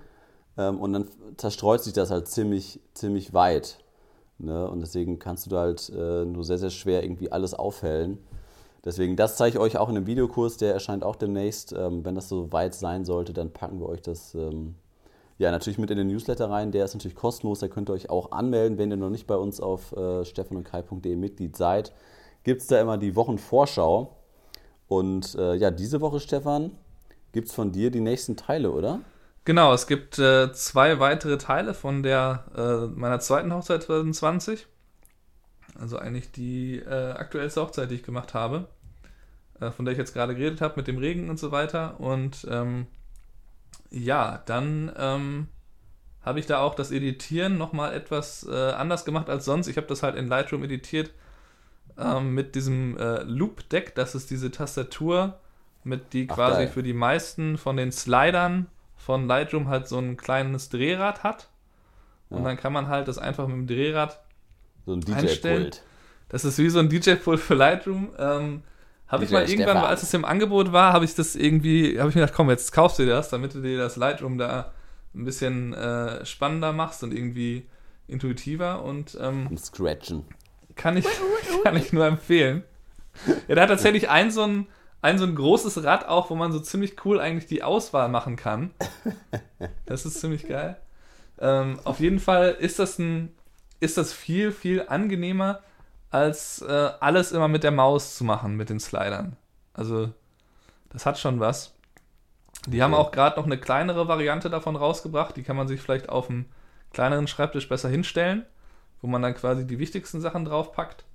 Ähm, 0.57 0.79
und 0.79 0.91
dann 0.91 1.07
zerstreut 1.37 1.81
sich 1.81 1.93
das 1.93 2.11
halt 2.11 2.27
ziemlich, 2.27 2.81
ziemlich 2.93 3.33
weit. 3.33 3.79
Ne? 4.39 4.69
Und 4.69 4.81
deswegen 4.81 5.19
kannst 5.19 5.45
du 5.45 5.49
da 5.49 5.61
halt 5.61 5.89
äh, 5.89 6.25
nur 6.25 6.43
sehr, 6.43 6.57
sehr 6.57 6.69
schwer 6.69 7.03
irgendwie 7.03 7.31
alles 7.31 7.53
aufhellen. 7.53 8.19
Deswegen, 8.85 9.15
das 9.15 9.35
zeige 9.35 9.57
ich 9.57 9.59
euch 9.59 9.77
auch 9.77 9.89
in 9.89 9.97
einem 9.97 10.05
Videokurs, 10.05 10.57
der 10.57 10.73
erscheint 10.73 11.03
auch 11.03 11.15
demnächst. 11.15 11.73
Ähm, 11.73 12.05
wenn 12.05 12.15
das 12.15 12.29
so 12.29 12.51
weit 12.51 12.73
sein 12.73 13.05
sollte, 13.05 13.33
dann 13.33 13.51
packen 13.51 13.79
wir 13.79 13.89
euch 13.89 14.01
das 14.01 14.33
ähm, 14.35 14.75
ja 15.37 15.51
natürlich 15.51 15.77
mit 15.77 15.91
in 15.91 15.97
den 15.97 16.07
Newsletter 16.07 16.49
rein. 16.49 16.71
Der 16.71 16.85
ist 16.85 16.93
natürlich 16.93 17.17
kostenlos, 17.17 17.59
da 17.59 17.67
könnt 17.67 17.89
ihr 17.89 17.93
euch 17.93 18.09
auch 18.09 18.31
anmelden, 18.31 18.77
wenn 18.77 18.91
ihr 18.91 18.97
noch 18.97 19.09
nicht 19.09 19.27
bei 19.27 19.35
uns 19.35 19.59
auf 19.59 19.91
äh, 19.93 20.23
stefanundkai.de 20.23 21.15
Mitglied 21.15 21.57
seid. 21.57 21.91
Gibt 22.43 22.61
es 22.61 22.67
da 22.67 22.79
immer 22.79 22.97
die 22.97 23.15
Wochenvorschau. 23.15 24.15
Und 24.87 25.35
äh, 25.35 25.55
ja, 25.55 25.69
diese 25.69 25.99
Woche, 25.99 26.19
Stefan, 26.21 26.71
gibt 27.33 27.49
es 27.49 27.53
von 27.53 27.71
dir 27.71 27.91
die 27.91 27.99
nächsten 27.99 28.37
Teile, 28.37 28.71
oder? 28.71 29.01
Genau, 29.47 29.71
es 29.73 29.87
gibt 29.87 30.19
äh, 30.19 30.51
zwei 30.51 30.99
weitere 30.99 31.37
Teile 31.37 31.73
von 31.73 32.03
der 32.03 32.43
äh, 32.53 32.99
meiner 32.99 33.21
zweiten 33.21 33.53
Hochzeit 33.53 33.81
2020. 33.81 34.67
Also 35.79 35.97
eigentlich 35.97 36.33
die 36.33 36.79
äh, 36.79 37.11
aktuellste 37.13 37.61
Hochzeit, 37.61 37.89
die 37.89 37.95
ich 37.95 38.03
gemacht 38.03 38.33
habe. 38.33 38.67
Äh, 39.61 39.71
von 39.71 39.85
der 39.85 39.93
ich 39.93 39.97
jetzt 39.97 40.13
gerade 40.13 40.35
geredet 40.35 40.59
habe, 40.59 40.73
mit 40.75 40.89
dem 40.89 40.97
Regen 40.97 41.29
und 41.29 41.39
so 41.39 41.53
weiter. 41.53 41.97
Und 42.01 42.45
ähm, 42.51 42.87
ja, 43.89 44.43
dann 44.47 44.91
ähm, 44.97 45.47
habe 46.23 46.41
ich 46.41 46.45
da 46.45 46.59
auch 46.59 46.75
das 46.75 46.91
Editieren 46.91 47.57
nochmal 47.57 47.93
etwas 47.93 48.45
äh, 48.51 48.71
anders 48.71 49.05
gemacht 49.05 49.29
als 49.29 49.45
sonst. 49.45 49.67
Ich 49.67 49.77
habe 49.77 49.87
das 49.87 50.03
halt 50.03 50.17
in 50.17 50.27
Lightroom 50.27 50.65
editiert 50.65 51.11
ähm, 51.97 52.33
mit 52.33 52.53
diesem 52.55 52.97
äh, 52.97 53.23
Loop-Deck. 53.23 53.95
Das 53.95 54.13
ist 54.13 54.29
diese 54.29 54.51
Tastatur, 54.51 55.39
mit 55.85 56.11
die 56.11 56.27
Ach, 56.29 56.35
quasi 56.35 56.63
geil. 56.63 56.67
für 56.67 56.83
die 56.83 56.91
meisten 56.91 57.57
von 57.57 57.77
den 57.77 57.93
Slidern 57.93 58.67
von 58.97 59.27
Lightroom 59.27 59.69
halt 59.69 59.87
so 59.87 59.97
ein 59.99 60.17
kleines 60.17 60.69
Drehrad 60.69 61.23
hat. 61.23 61.49
Und 62.29 62.39
ja. 62.39 62.43
dann 62.45 62.57
kann 62.57 62.73
man 62.73 62.89
halt 62.89 63.07
das 63.07 63.17
einfach 63.17 63.47
mit 63.47 63.55
dem 63.55 63.67
Drehrad 63.67 64.19
so 64.85 64.93
ein 64.93 65.01
DJ-Pult. 65.01 65.83
Das 66.29 66.43
ist 66.43 66.57
wie 66.57 66.69
so 66.69 66.79
ein 66.79 66.89
DJ-Pult 66.89 67.39
für 67.39 67.55
Lightroom. 67.55 68.09
Ähm, 68.17 68.63
habe 69.07 69.23
ich 69.23 69.31
mal 69.31 69.49
irgendwann, 69.49 69.77
als 69.77 70.03
es 70.03 70.13
im 70.13 70.25
Angebot 70.25 70.73
war, 70.73 70.91
habe 70.91 71.05
ich 71.05 71.15
das 71.15 71.35
irgendwie, 71.35 71.97
habe 71.99 72.09
ich 72.09 72.15
mir 72.15 72.21
gedacht, 72.21 72.35
komm, 72.35 72.49
jetzt 72.49 72.73
kaufst 72.73 72.99
du 72.99 73.03
dir 73.03 73.11
das, 73.11 73.29
damit 73.29 73.53
du 73.53 73.61
dir 73.61 73.77
das 73.77 73.95
Lightroom 73.95 74.37
da 74.37 74.73
ein 75.15 75.23
bisschen 75.23 75.73
äh, 75.73 76.25
spannender 76.25 76.73
machst 76.73 77.03
und 77.03 77.13
irgendwie 77.13 77.67
intuitiver 78.07 78.83
und 78.83 79.17
ähm, 79.21 79.57
Scratchen. 79.57 80.25
Kann 80.75 80.97
ich, 80.97 81.05
kann 81.63 81.77
ich 81.77 81.93
nur 81.93 82.05
empfehlen. 82.05 82.63
Ja, 83.47 83.55
der 83.55 83.63
hat 83.63 83.69
tatsächlich 83.69 84.09
ein 84.09 84.29
so 84.29 84.43
ein, 84.43 84.67
ein 85.01 85.17
so 85.17 85.25
ein 85.25 85.35
großes 85.35 85.83
Rad 85.83 86.07
auch, 86.07 86.29
wo 86.29 86.35
man 86.35 86.51
so 86.51 86.59
ziemlich 86.59 87.05
cool 87.05 87.19
eigentlich 87.19 87.47
die 87.47 87.63
Auswahl 87.63 88.09
machen 88.09 88.35
kann. 88.35 88.71
Das 89.87 90.05
ist 90.05 90.19
ziemlich 90.19 90.47
geil. 90.47 90.77
Ähm, 91.39 91.79
auf 91.83 91.99
jeden 91.99 92.19
Fall 92.19 92.51
ist 92.59 92.77
das 92.77 92.99
ein, 92.99 93.33
ist 93.79 93.97
das 93.97 94.13
viel, 94.13 94.51
viel 94.51 94.85
angenehmer, 94.87 95.61
als 96.11 96.61
äh, 96.61 96.89
alles 96.99 97.31
immer 97.31 97.47
mit 97.47 97.63
der 97.63 97.71
Maus 97.71 98.15
zu 98.15 98.23
machen, 98.23 98.55
mit 98.55 98.69
den 98.69 98.79
Slidern. 98.79 99.35
Also, 99.73 100.11
das 100.89 101.05
hat 101.05 101.17
schon 101.17 101.39
was. 101.39 101.73
Die 102.65 102.77
okay. 102.77 102.81
haben 102.81 102.93
auch 102.93 103.11
gerade 103.11 103.39
noch 103.39 103.45
eine 103.45 103.57
kleinere 103.57 104.07
Variante 104.07 104.49
davon 104.49 104.75
rausgebracht. 104.75 105.37
Die 105.37 105.43
kann 105.43 105.55
man 105.55 105.67
sich 105.67 105.81
vielleicht 105.81 106.09
auf 106.09 106.29
einem 106.29 106.45
kleineren 106.91 107.27
Schreibtisch 107.27 107.69
besser 107.69 107.89
hinstellen, 107.89 108.45
wo 109.01 109.07
man 109.07 109.21
dann 109.21 109.35
quasi 109.35 109.65
die 109.65 109.79
wichtigsten 109.79 110.21
Sachen 110.21 110.45
draufpackt. 110.45 111.05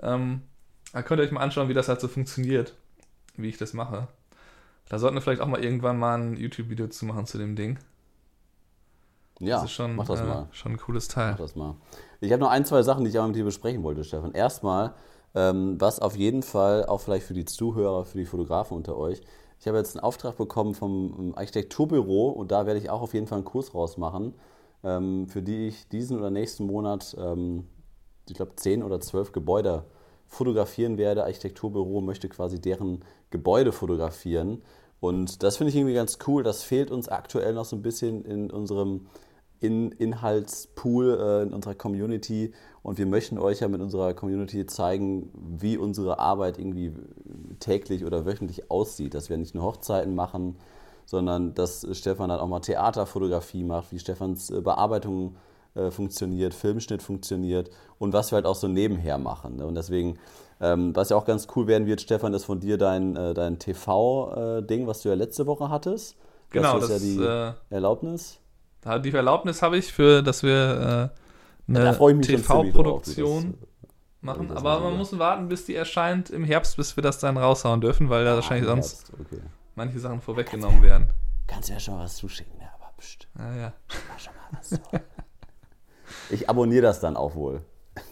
Ähm, 0.00 0.42
da 0.92 1.02
könnt 1.02 1.20
ihr 1.20 1.24
euch 1.24 1.32
mal 1.32 1.42
anschauen, 1.42 1.68
wie 1.68 1.74
das 1.74 1.88
halt 1.88 2.00
so 2.00 2.08
funktioniert, 2.08 2.74
wie 3.42 3.48
ich 3.48 3.58
das 3.58 3.72
mache. 3.72 4.08
Da 4.88 4.98
sollten 4.98 5.16
wir 5.16 5.20
vielleicht 5.20 5.42
auch 5.42 5.46
mal 5.46 5.62
irgendwann 5.62 5.98
mal 5.98 6.18
ein 6.18 6.36
YouTube-Video 6.36 6.88
zu 6.88 7.04
machen 7.04 7.26
zu 7.26 7.38
dem 7.38 7.56
Ding. 7.56 7.78
Ja, 9.40 9.56
das 9.56 9.66
ist 9.66 9.72
schon, 9.72 9.94
mach 9.94 10.06
das 10.06 10.20
äh, 10.20 10.24
mal. 10.24 10.48
schon 10.50 10.72
ein 10.72 10.78
cooles 10.78 11.08
Teil. 11.08 11.32
Mach 11.32 11.38
das 11.38 11.54
mal. 11.54 11.76
Ich 12.20 12.32
habe 12.32 12.40
noch 12.40 12.50
ein, 12.50 12.64
zwei 12.64 12.82
Sachen, 12.82 13.04
die 13.04 13.10
ich 13.10 13.18
auch 13.18 13.26
mit 13.26 13.36
dir 13.36 13.44
besprechen 13.44 13.82
wollte, 13.82 14.02
Stefan. 14.02 14.32
Erstmal, 14.32 14.94
ähm, 15.34 15.80
was 15.80 16.00
auf 16.00 16.16
jeden 16.16 16.42
Fall 16.42 16.86
auch 16.86 17.00
vielleicht 17.00 17.26
für 17.26 17.34
die 17.34 17.44
Zuhörer, 17.44 18.04
für 18.04 18.18
die 18.18 18.24
Fotografen 18.24 18.76
unter 18.76 18.96
euch. 18.96 19.20
Ich 19.60 19.66
habe 19.66 19.78
jetzt 19.78 19.96
einen 19.96 20.04
Auftrag 20.04 20.36
bekommen 20.36 20.74
vom 20.74 21.34
Architekturbüro 21.36 22.30
und 22.30 22.50
da 22.52 22.66
werde 22.66 22.80
ich 22.80 22.90
auch 22.90 23.02
auf 23.02 23.14
jeden 23.14 23.26
Fall 23.26 23.38
einen 23.38 23.44
Kurs 23.44 23.74
rausmachen, 23.74 24.34
ähm, 24.84 25.28
für 25.28 25.42
die 25.42 25.68
ich 25.68 25.88
diesen 25.88 26.18
oder 26.18 26.30
nächsten 26.30 26.64
Monat, 26.64 27.16
ähm, 27.18 27.66
ich 28.28 28.34
glaube, 28.34 28.56
zehn 28.56 28.82
oder 28.82 29.00
zwölf 29.00 29.32
Gebäude 29.32 29.84
fotografieren 30.26 30.98
werde. 30.98 31.24
Architekturbüro 31.24 32.00
möchte 32.00 32.28
quasi 32.28 32.60
deren 32.60 33.04
Gebäude 33.30 33.72
fotografieren. 33.72 34.62
Und 35.00 35.42
das 35.42 35.56
finde 35.56 35.70
ich 35.70 35.76
irgendwie 35.76 35.94
ganz 35.94 36.18
cool. 36.26 36.42
Das 36.42 36.62
fehlt 36.62 36.90
uns 36.90 37.08
aktuell 37.08 37.54
noch 37.54 37.64
so 37.64 37.76
ein 37.76 37.82
bisschen 37.82 38.24
in 38.24 38.50
unserem 38.50 39.06
in 39.60 39.90
Inhaltspool, 39.90 41.18
äh, 41.20 41.42
in 41.42 41.52
unserer 41.52 41.74
Community. 41.74 42.52
Und 42.82 42.98
wir 42.98 43.06
möchten 43.06 43.38
euch 43.38 43.60
ja 43.60 43.68
mit 43.68 43.80
unserer 43.80 44.14
Community 44.14 44.66
zeigen, 44.66 45.30
wie 45.34 45.76
unsere 45.76 46.18
Arbeit 46.18 46.58
irgendwie 46.58 46.92
täglich 47.58 48.04
oder 48.04 48.24
wöchentlich 48.24 48.70
aussieht. 48.70 49.14
Dass 49.14 49.30
wir 49.30 49.36
nicht 49.36 49.54
nur 49.54 49.64
Hochzeiten 49.64 50.14
machen, 50.14 50.56
sondern 51.06 51.54
dass 51.54 51.86
Stefan 51.92 52.28
dann 52.28 52.38
auch 52.38 52.48
mal 52.48 52.60
Theaterfotografie 52.60 53.64
macht, 53.64 53.92
wie 53.92 53.98
Stefans 53.98 54.50
äh, 54.50 54.60
Bearbeitung 54.60 55.36
äh, 55.78 55.90
funktioniert, 55.90 56.54
Filmschnitt 56.54 57.02
funktioniert 57.02 57.70
und 57.98 58.12
was 58.12 58.32
wir 58.32 58.36
halt 58.36 58.46
auch 58.46 58.54
so 58.54 58.68
nebenher 58.68 59.18
machen. 59.18 59.56
Ne? 59.56 59.66
Und 59.66 59.74
deswegen, 59.74 60.18
ähm, 60.60 60.94
was 60.94 61.10
ja 61.10 61.16
auch 61.16 61.24
ganz 61.24 61.46
cool 61.54 61.66
werden 61.66 61.86
wird, 61.86 62.00
Stefan, 62.00 62.34
ist 62.34 62.44
von 62.44 62.60
dir 62.60 62.78
dein, 62.78 63.16
äh, 63.16 63.34
dein 63.34 63.58
TV-Ding, 63.58 64.86
was 64.86 65.02
du 65.02 65.08
ja 65.08 65.14
letzte 65.14 65.46
Woche 65.46 65.70
hattest. 65.70 66.16
Genau, 66.50 66.78
das, 66.78 66.88
das 66.88 67.02
ist 67.02 67.16
ja 67.18 67.56
die 67.68 67.74
Erlaubnis. 67.74 68.40
Die 69.04 69.12
Erlaubnis 69.12 69.60
habe 69.60 69.76
ich 69.76 69.92
für, 69.92 70.22
dass 70.22 70.42
wir 70.42 71.12
äh, 71.68 71.76
eine 71.76 72.20
TV-Produktion 72.22 73.54
machen. 74.20 74.50
Aber 74.56 74.80
man 74.80 74.96
muss 74.96 75.16
warten, 75.18 75.48
bis 75.48 75.66
die 75.66 75.74
erscheint 75.74 76.30
im 76.30 76.44
Herbst, 76.44 76.76
bis 76.76 76.96
wir 76.96 77.02
das 77.02 77.18
dann 77.18 77.36
raushauen 77.36 77.80
dürfen, 77.80 78.10
weil 78.10 78.24
da 78.24 78.32
ah, 78.32 78.36
wahrscheinlich 78.36 78.66
sonst 78.66 79.12
okay. 79.12 79.40
manche 79.74 79.98
Sachen 79.98 80.20
vorweggenommen 80.20 80.82
werden. 80.82 81.08
Kannst 81.46 81.68
du 81.68 81.74
ja 81.74 81.80
schon 81.80 81.94
mal 81.94 82.04
was 82.04 82.16
zuschicken, 82.16 82.60
ja, 82.60 82.68
aber 82.78 82.92
pst. 82.98 83.28
Ah, 83.38 83.56
ja. 83.56 83.72
Schon 84.16 84.32
mal 84.34 84.58
was. 84.58 84.80
ich 86.30 86.48
abonniere 86.48 86.82
das 86.82 87.00
dann 87.00 87.16
auch 87.16 87.34
wohl. 87.34 87.62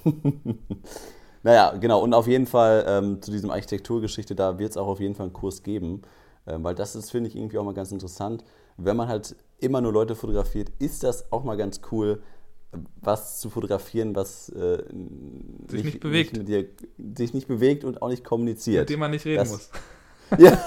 naja, 1.43 1.75
genau. 1.79 2.03
Und 2.03 2.15
auf 2.15 2.27
jeden 2.27 2.47
Fall 2.47 2.85
ähm, 2.89 3.23
zu 3.23 3.31
diesem 3.31 3.51
Architekturgeschichte, 3.51 4.35
da 4.35 4.59
wird 4.59 4.71
es 4.71 4.77
auch 4.77 4.89
auf 4.89 5.01
jeden 5.01 5.15
Fall 5.15 5.27
einen 5.27 5.33
Kurs 5.33 5.63
geben. 5.63 6.03
Ähm, 6.47 6.65
weil 6.65 6.75
das 6.75 6.95
ist, 6.97 7.11
finde 7.11 7.29
ich, 7.29 7.37
irgendwie 7.37 7.59
auch 7.59 7.65
mal 7.65 7.75
ganz 7.75 7.93
interessant 7.93 8.45
wenn 8.77 8.97
man 8.97 9.09
halt 9.09 9.37
immer 9.59 9.81
nur 9.81 9.93
Leute 9.93 10.15
fotografiert, 10.15 10.71
ist 10.79 11.03
das 11.03 11.33
auch 11.33 11.45
mal 11.45 11.57
ganz 11.57 11.81
cool, 11.91 12.23
was 13.01 13.41
zu 13.41 13.49
fotografieren, 13.49 14.15
was 14.15 14.51
äh, 14.51 14.83
sich 15.69 15.73
nicht, 15.73 15.85
nicht 15.85 16.01
bewegt. 16.01 16.37
Nicht 16.37 16.49
dir, 16.49 16.67
sich 17.17 17.33
nicht 17.33 17.49
bewegt 17.49 17.85
und 17.85 18.03
auch 18.03 18.09
nicht 18.09 18.25
kommuniziert. 18.25 18.83
Mit 18.83 18.91
dem 18.91 19.01
man 19.01 19.11
nicht 19.13 19.25
reden 19.25 19.39
das, 19.39 19.51
muss. 19.51 19.71
ja, 20.39 20.61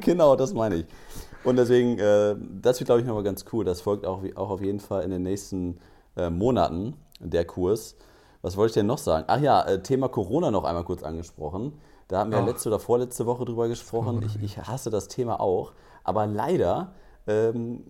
genau, 0.00 0.36
das 0.36 0.52
meine 0.52 0.76
ich. 0.76 0.86
Und 1.42 1.56
deswegen, 1.56 1.98
äh, 1.98 2.36
das 2.60 2.80
wird, 2.80 2.88
glaube 2.88 3.00
ich, 3.00 3.06
nochmal 3.06 3.22
ganz 3.22 3.44
cool. 3.52 3.64
Das 3.64 3.80
folgt 3.80 4.04
auch, 4.04 4.22
auch 4.34 4.50
auf 4.50 4.60
jeden 4.60 4.80
Fall 4.80 5.04
in 5.04 5.10
den 5.10 5.22
nächsten 5.22 5.78
äh, 6.16 6.30
Monaten, 6.30 6.94
der 7.20 7.44
Kurs. 7.44 7.96
Was 8.42 8.56
wollte 8.56 8.70
ich 8.70 8.74
denn 8.74 8.86
noch 8.86 8.98
sagen? 8.98 9.24
Ach 9.28 9.40
ja, 9.40 9.62
äh, 9.62 9.82
Thema 9.82 10.08
Corona 10.08 10.50
noch 10.50 10.64
einmal 10.64 10.84
kurz 10.84 11.02
angesprochen. 11.02 11.72
Da 12.08 12.18
haben 12.18 12.30
wir 12.30 12.38
ja 12.38 12.44
letzte 12.44 12.68
oder 12.68 12.78
vorletzte 12.78 13.24
Woche 13.26 13.44
drüber 13.44 13.68
gesprochen. 13.68 14.22
Ich, 14.26 14.42
ich 14.42 14.58
hasse 14.58 14.90
das 14.90 15.08
Thema 15.08 15.40
auch. 15.40 15.72
Aber 16.02 16.26
leider 16.26 16.92
ähm, 17.26 17.84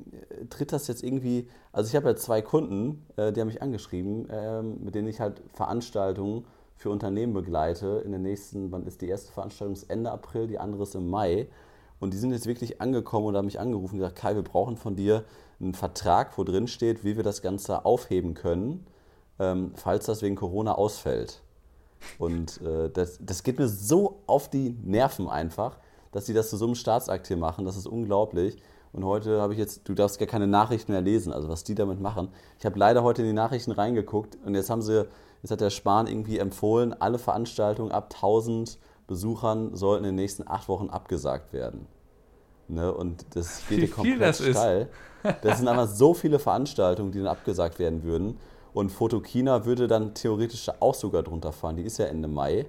tritt 0.50 0.72
das 0.72 0.86
jetzt 0.86 1.02
irgendwie, 1.02 1.48
also 1.72 1.88
ich 1.88 1.96
habe 1.96 2.08
ja 2.08 2.16
zwei 2.16 2.40
Kunden, 2.40 3.04
äh, 3.16 3.32
die 3.32 3.40
haben 3.40 3.48
mich 3.48 3.62
angeschrieben, 3.62 4.28
ähm, 4.30 4.84
mit 4.84 4.94
denen 4.94 5.08
ich 5.08 5.20
halt 5.20 5.42
Veranstaltungen 5.52 6.44
für 6.76 6.90
Unternehmen 6.90 7.32
begleite. 7.32 8.02
In 8.04 8.12
den 8.12 8.22
nächsten, 8.22 8.70
wann 8.70 8.86
ist 8.86 9.00
die 9.00 9.08
erste 9.08 9.32
Veranstaltung? 9.32 9.74
Ist 9.74 9.90
Ende 9.90 10.12
April, 10.12 10.46
die 10.46 10.58
andere 10.58 10.84
ist 10.84 10.94
im 10.94 11.10
Mai. 11.10 11.48
Und 12.00 12.12
die 12.12 12.18
sind 12.18 12.32
jetzt 12.32 12.46
wirklich 12.46 12.80
angekommen 12.80 13.26
und 13.26 13.36
haben 13.36 13.46
mich 13.46 13.60
angerufen 13.60 13.94
und 13.94 14.00
gesagt, 14.00 14.16
Kai, 14.16 14.34
wir 14.34 14.42
brauchen 14.42 14.76
von 14.76 14.94
dir 14.94 15.24
einen 15.60 15.74
Vertrag, 15.74 16.36
wo 16.36 16.44
drin 16.44 16.66
steht, 16.66 17.04
wie 17.04 17.16
wir 17.16 17.22
das 17.22 17.42
Ganze 17.42 17.84
aufheben 17.84 18.34
können, 18.34 18.86
ähm, 19.38 19.72
falls 19.74 20.06
das 20.06 20.22
wegen 20.22 20.36
Corona 20.36 20.72
ausfällt. 20.72 21.42
Und 22.18 22.60
äh, 22.62 22.90
das, 22.90 23.18
das 23.20 23.42
geht 23.42 23.58
mir 23.58 23.68
so 23.68 24.20
auf 24.26 24.48
die 24.50 24.76
Nerven 24.82 25.28
einfach, 25.28 25.78
dass 26.12 26.26
sie 26.26 26.34
das 26.34 26.50
zu 26.50 26.56
so 26.56 26.66
einem 26.66 26.74
Staatsakt 26.74 27.26
hier 27.26 27.36
machen. 27.36 27.64
Das 27.64 27.76
ist 27.76 27.86
unglaublich. 27.86 28.56
Und 28.92 29.04
heute 29.04 29.40
habe 29.40 29.54
ich 29.54 29.58
jetzt, 29.58 29.88
du 29.88 29.94
darfst 29.94 30.20
gar 30.20 30.28
keine 30.28 30.46
Nachrichten 30.46 30.92
mehr 30.92 31.00
lesen, 31.00 31.32
also 31.32 31.48
was 31.48 31.64
die 31.64 31.74
damit 31.74 32.00
machen. 32.00 32.28
Ich 32.60 32.64
habe 32.64 32.78
leider 32.78 33.02
heute 33.02 33.22
in 33.22 33.28
die 33.28 33.34
Nachrichten 33.34 33.72
reingeguckt 33.72 34.38
und 34.44 34.54
jetzt 34.54 34.70
haben 34.70 34.82
sie, 34.82 35.08
jetzt 35.42 35.50
hat 35.50 35.60
der 35.60 35.70
Spahn 35.70 36.06
irgendwie 36.06 36.38
empfohlen, 36.38 36.94
alle 37.00 37.18
Veranstaltungen 37.18 37.90
ab 37.90 38.12
1000 38.14 38.78
Besuchern 39.08 39.74
sollten 39.74 40.04
in 40.04 40.10
den 40.10 40.14
nächsten 40.14 40.46
acht 40.46 40.68
Wochen 40.68 40.90
abgesagt 40.90 41.52
werden. 41.52 41.86
Ne? 42.68 42.92
Und 42.92 43.24
das 43.34 43.62
geht 43.68 43.82
Wie 43.82 43.88
komplett 43.88 44.20
das 44.20 44.38
steil. 44.38 44.88
Das 45.42 45.58
sind 45.58 45.68
einfach 45.68 45.88
so 45.88 46.14
viele 46.14 46.38
Veranstaltungen, 46.38 47.12
die 47.12 47.18
dann 47.18 47.28
abgesagt 47.28 47.78
werden 47.78 48.02
würden. 48.02 48.38
Und 48.74 48.90
Fotokina 48.90 49.64
würde 49.64 49.86
dann 49.86 50.14
theoretisch 50.14 50.68
auch 50.80 50.94
sogar 50.94 51.22
drunter 51.22 51.52
fahren. 51.52 51.76
Die 51.76 51.82
ist 51.82 51.98
ja 51.98 52.06
Ende 52.06 52.28
Mai. 52.28 52.66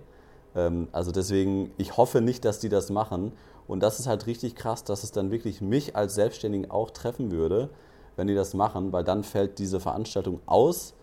Ähm, 0.55 0.87
also 0.91 1.11
deswegen, 1.11 1.71
ich 1.77 1.97
hoffe 1.97 2.21
nicht, 2.21 2.45
dass 2.45 2.59
die 2.59 2.69
das 2.69 2.89
machen. 2.89 3.33
Und 3.67 3.81
das 3.81 3.99
ist 3.99 4.07
halt 4.07 4.27
richtig 4.27 4.55
krass, 4.55 4.83
dass 4.83 5.03
es 5.03 5.11
dann 5.11 5.31
wirklich 5.31 5.61
mich 5.61 5.95
als 5.95 6.15
Selbstständigen 6.15 6.69
auch 6.69 6.91
treffen 6.91 7.31
würde, 7.31 7.69
wenn 8.15 8.27
die 8.27 8.35
das 8.35 8.53
machen, 8.53 8.93
weil 8.93 9.03
dann 9.03 9.23
fällt 9.23 9.57
diese 9.59 9.79
Veranstaltung 9.79 10.39
aus. 10.45 10.93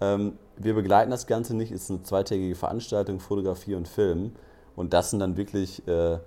Ähm, 0.00 0.38
wir 0.56 0.74
begleiten 0.74 1.10
das 1.10 1.26
Ganze 1.26 1.54
nicht, 1.54 1.70
es 1.70 1.84
ist 1.84 1.90
eine 1.90 2.02
zweitägige 2.02 2.54
Veranstaltung, 2.54 3.20
Fotografie 3.20 3.74
und 3.74 3.86
Film. 3.86 4.32
Und 4.74 4.92
das 4.92 5.10
sind 5.10 5.20
dann 5.20 5.36
wirklich, 5.36 5.86
äh, 5.86 6.18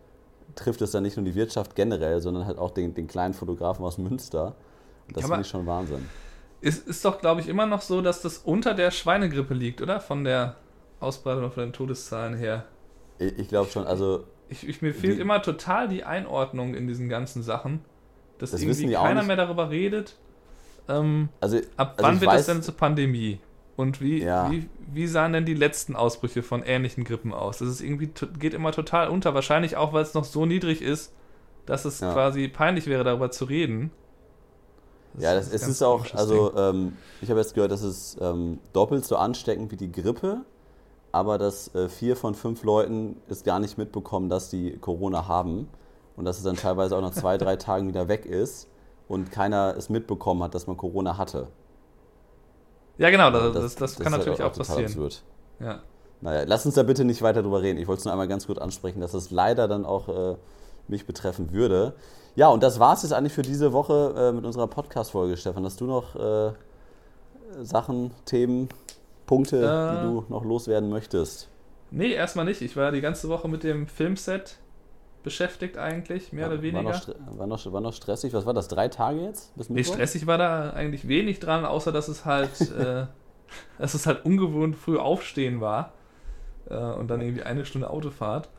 trifft 0.56 0.82
es 0.82 0.92
dann 0.92 1.04
nicht 1.04 1.18
nur 1.18 1.26
die 1.26 1.36
Wirtschaft 1.36 1.76
generell, 1.76 2.22
sondern 2.22 2.46
halt 2.46 2.58
auch 2.58 2.72
den, 2.72 2.94
den 2.94 3.08
kleinen 3.08 3.34
Fotografen 3.34 3.84
aus 3.86 3.98
Münster. 3.98 4.56
Und 5.08 5.18
das 5.18 5.26
finde 5.26 5.42
ich 5.42 5.48
schon 5.48 5.66
Wahnsinn. 5.66 6.08
Ist, 6.62 6.88
ist 6.88 7.06
doch, 7.06 7.20
glaube 7.20 7.42
ich, 7.42 7.48
immer 7.48 7.66
noch 7.66 7.82
so, 7.82 8.02
dass 8.02 8.22
das 8.22 8.40
unter 8.40 8.74
der 8.74 8.92
Schweinegrippe 8.92 9.54
liegt, 9.54 9.82
oder? 9.82 10.00
Von 10.02 10.24
der 10.24 10.56
Ausbreitung 11.00 11.44
oder 11.44 11.52
von 11.52 11.64
den 11.64 11.74
Todeszahlen 11.74 12.36
her. 12.36 12.66
Ich, 13.18 13.40
ich 13.40 13.48
glaube 13.48 13.70
schon, 13.70 13.88
also 13.88 14.26
ich, 14.50 14.68
ich, 14.68 14.82
mir 14.82 14.94
fehlt 14.94 15.18
die, 15.18 15.22
immer 15.22 15.42
total 15.42 15.88
die 15.88 16.04
Einordnung 16.04 16.74
in 16.74 16.88
diesen 16.88 17.08
ganzen 17.08 17.44
Sachen. 17.44 17.82
Dass 18.40 18.52
das 18.52 18.62
irgendwie 18.62 18.94
keiner 18.94 19.24
mehr 19.24 19.36
darüber 19.36 19.70
redet. 19.70 20.16
Ähm, 20.88 21.30
also, 21.40 21.58
ab 21.78 21.94
also 21.98 22.04
wann 22.04 22.22
wird 22.22 22.32
weiß, 22.32 22.42
es 22.42 22.46
denn 22.48 22.64
zur 22.64 22.76
Pandemie? 22.76 23.40
Und 23.80 24.02
wie, 24.02 24.24
ja. 24.24 24.52
wie, 24.52 24.70
wie 24.92 25.08
sahen 25.08 25.34
denn 25.34 25.46
die 25.46 25.54
letzten 25.54 25.96
Ausbrüche 25.96 26.44
von 26.44 26.64
ähnlichen 26.64 27.04
Grippen 27.04 27.34
aus? 27.34 27.60
Das 27.60 27.70
ist 27.70 27.82
irgendwie, 27.82 28.10
geht 28.38 28.54
immer 28.54 28.72
total 28.72 29.10
unter. 29.10 29.34
Wahrscheinlich 29.34 29.78
auch, 29.78 29.94
weil 29.94 30.04
es 30.04 30.14
noch 30.14 30.26
so 30.26 30.46
niedrig 30.46 30.82
ist, 30.82 31.14
dass 31.66 31.86
es 31.86 32.02
ja. 32.02 32.12
quasi 32.12 32.48
peinlich 32.48 32.88
wäre, 32.88 33.04
darüber 33.04 33.32
zu 33.32 33.46
reden. 33.46 33.92
Das 35.14 35.24
ja, 35.24 35.34
das 35.34 35.48
ist, 35.48 35.68
ist 35.68 35.82
auch, 35.82 36.06
also 36.14 36.56
ähm, 36.56 36.98
ich 37.22 37.30
habe 37.30 37.40
jetzt 37.40 37.56
gehört, 37.56 37.72
das 37.72 37.82
ist 37.82 38.18
ähm, 38.22 38.60
doppelt 38.74 39.06
so 39.06 39.16
ansteckend 39.18 39.72
wie 39.72 39.78
die 39.78 39.92
Grippe 39.92 40.46
aber 41.12 41.38
dass 41.38 41.74
äh, 41.76 41.90
vier 41.90 42.16
von 42.16 42.36
fünf 42.36 42.64
Leuten 42.64 43.18
es 43.28 43.44
gar 43.44 43.60
nicht 43.60 43.78
mitbekommen, 43.78 44.30
dass 44.30 44.50
die 44.50 44.78
Corona 44.78 45.28
haben 45.28 45.68
und 46.16 46.26
dass 46.26 46.38
es 46.38 46.44
dann 46.44 46.56
teilweise 46.56 46.96
auch 46.96 47.02
nach 47.02 47.14
zwei, 47.14 47.38
drei 47.38 47.56
Tagen 47.56 47.88
wieder 47.88 48.08
weg 48.08 48.26
ist 48.26 48.68
und 49.08 49.32
keiner 49.32 49.76
es 49.78 49.90
mitbekommen 49.90 50.44
hat, 50.44 50.54
dass 50.54 50.68
man 50.68 50.78
Corona 50.78 51.18
hatte. 51.18 51.48
Ja, 53.00 53.10
genau, 53.10 53.32
das, 53.32 53.54
das, 53.54 53.76
das, 53.76 53.96
das 53.96 54.00
kann 54.04 54.12
natürlich 54.12 54.40
halt 54.40 54.52
auch, 54.52 54.54
auch 54.54 54.58
passieren. 54.58 54.86
Absurd. 54.86 55.24
Ja. 55.60 55.82
Naja, 56.22 56.44
lass 56.46 56.66
uns 56.66 56.76
da 56.76 56.84
bitte 56.84 57.06
nicht 57.06 57.22
weiter 57.22 57.42
drüber 57.42 57.62
reden. 57.62 57.80
Ich 57.80 57.88
wollte 57.88 58.00
es 58.00 58.06
nur 58.06 58.12
einmal 58.12 58.28
ganz 58.28 58.46
gut 58.46 58.60
ansprechen, 58.60 59.00
dass 59.00 59.14
es 59.14 59.32
leider 59.32 59.68
dann 59.68 59.86
auch 59.86 60.10
äh, 60.10 60.36
mich 60.88 61.06
betreffen 61.06 61.52
würde. 61.54 61.94
Ja, 62.36 62.50
und 62.50 62.62
das 62.62 62.80
war 62.80 62.94
es 62.94 63.04
jetzt 63.04 63.14
eigentlich 63.14 63.34
für 63.34 63.42
diese 63.42 63.74
Woche 63.74 64.14
äh, 64.18 64.32
mit 64.34 64.46
unserer 64.46 64.68
Podcast-Folge, 64.68 65.38
Stefan. 65.38 65.66
Hast 65.66 65.82
du 65.82 65.86
noch 65.86 66.16
äh, 66.16 66.52
Sachen, 67.64 68.12
Themen? 68.26 68.70
Punkte, 69.26 69.58
äh, 69.58 69.96
die 69.96 70.08
du 70.08 70.26
noch 70.28 70.44
loswerden 70.44 70.90
möchtest? 70.90 71.50
Nee, 71.92 72.14
erstmal 72.14 72.46
nicht. 72.46 72.62
Ich 72.62 72.76
war 72.76 72.92
die 72.92 73.02
ganze 73.02 73.30
Woche 73.30 73.48
mit 73.48 73.64
dem 73.64 73.88
Filmset 73.88 74.58
beschäftigt 75.24 75.78
eigentlich, 75.78 76.32
mehr 76.32 76.48
war, 76.48 76.54
oder 76.54 76.62
weniger. 76.62 76.86
War 76.86 76.94
noch, 76.94 77.38
war, 77.38 77.48
noch, 77.48 77.74
war 77.74 77.82
noch, 77.82 77.94
stressig. 77.94 78.34
Was 78.34 78.46
war 78.46 78.54
das, 78.54 78.68
drei 78.68 78.88
Tage 78.88 79.22
jetzt? 79.22 79.56
Bis 79.56 79.70
nee, 79.70 79.84
stressig 79.84 80.28
war 80.28 80.38
da 80.38 80.72
eigentlich 80.72 81.08
wenig 81.08 81.40
dran, 81.40 81.66
außer 81.66 81.92
dass 81.92 82.08
es 82.08 82.26
halt, 82.26 82.62
äh, 82.72 83.06
dass 83.78 83.94
es 83.94 84.06
halt 84.06 84.26
ungewohnt 84.26 84.76
früh 84.76 84.98
aufstehen 84.98 85.62
war 85.62 85.94
äh, 86.70 86.76
und 86.76 87.10
dann 87.10 87.22
irgendwie 87.22 87.44
eine 87.44 87.66
Stunde 87.66 87.90
Autofahrt. 87.90 88.50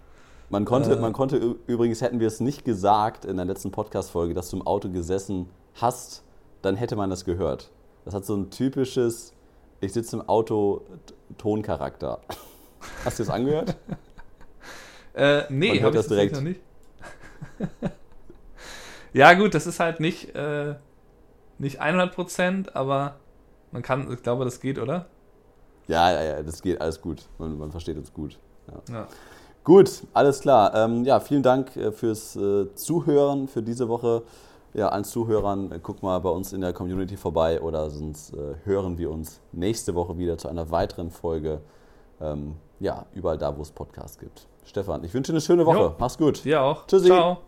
Man 0.48 0.64
konnte, 0.64 0.92
äh, 0.92 1.00
man 1.00 1.12
konnte 1.12 1.56
übrigens, 1.66 2.02
hätten 2.02 2.20
wir 2.20 2.26
es 2.26 2.40
nicht 2.40 2.64
gesagt 2.64 3.24
in 3.24 3.36
der 3.36 3.46
letzten 3.46 3.70
Podcast-Folge, 3.70 4.34
dass 4.34 4.50
du 4.50 4.56
im 4.56 4.66
Auto 4.66 4.90
gesessen 4.90 5.48
hast, 5.74 6.24
dann 6.62 6.76
hätte 6.76 6.96
man 6.96 7.08
das 7.08 7.24
gehört. 7.24 7.70
Das 8.04 8.14
hat 8.14 8.24
so 8.24 8.34
ein 8.34 8.50
typisches 8.50 9.34
ich 9.80 9.92
sitze 9.92 10.16
im 10.16 10.28
Auto 10.28 10.82
Toncharakter. 11.38 12.20
Hast 13.04 13.18
du 13.18 13.24
das 13.24 13.30
angehört? 13.30 13.76
äh, 15.14 15.42
nee, 15.48 15.80
habe 15.80 15.90
ich 15.90 15.96
das 15.96 16.08
direkt 16.08 16.34
noch 16.34 16.40
nicht. 16.40 16.60
ja, 19.12 19.34
gut, 19.34 19.54
das 19.54 19.66
ist 19.66 19.80
halt 19.80 20.00
nicht, 20.00 20.34
äh, 20.34 20.74
nicht 21.58 21.80
100%, 21.82 22.72
aber 22.74 23.16
man 23.72 23.82
kann, 23.82 24.12
ich 24.12 24.22
glaube, 24.22 24.44
das 24.44 24.60
geht, 24.60 24.78
oder? 24.78 25.06
Ja, 25.86 26.12
ja, 26.12 26.22
ja, 26.22 26.42
das 26.42 26.62
geht, 26.62 26.80
alles 26.80 27.00
gut. 27.00 27.22
Man, 27.38 27.58
man 27.58 27.70
versteht 27.70 27.96
uns 27.96 28.12
gut. 28.12 28.38
Ja. 28.68 28.94
ja. 28.94 29.08
Gut, 29.64 30.02
alles 30.14 30.40
klar. 30.40 30.74
Ähm, 30.74 31.04
ja, 31.04 31.20
vielen 31.20 31.42
Dank 31.42 31.76
äh, 31.76 31.92
fürs 31.92 32.36
äh, 32.36 32.74
Zuhören 32.74 33.48
für 33.48 33.62
diese 33.62 33.88
Woche 33.88 34.22
ja, 34.72 34.88
allen 34.88 35.04
Zuhörern, 35.04 35.72
äh, 35.72 35.80
guck 35.82 36.02
mal 36.02 36.18
bei 36.20 36.30
uns 36.30 36.52
in 36.52 36.60
der 36.60 36.72
Community 36.72 37.16
vorbei 37.16 37.60
oder 37.60 37.90
sonst 37.90 38.34
äh, 38.34 38.54
hören 38.64 38.98
wir 38.98 39.10
uns 39.10 39.40
nächste 39.52 39.94
Woche 39.94 40.16
wieder 40.18 40.38
zu 40.38 40.48
einer 40.48 40.70
weiteren 40.70 41.10
Folge 41.10 41.60
ähm, 42.20 42.56
ja, 42.78 43.06
überall 43.14 43.38
da, 43.38 43.56
wo 43.56 43.62
es 43.62 43.70
Podcasts 43.70 44.18
gibt. 44.18 44.46
Stefan, 44.64 45.04
ich 45.04 45.12
wünsche 45.14 45.32
dir 45.32 45.36
eine 45.36 45.40
schöne 45.40 45.66
Woche. 45.66 45.78
Jo. 45.78 45.94
Mach's 45.98 46.18
gut. 46.18 46.44
Dir 46.44 46.62
auch. 46.62 46.86
Tschüssi. 46.86 47.06
Ciao. 47.06 47.38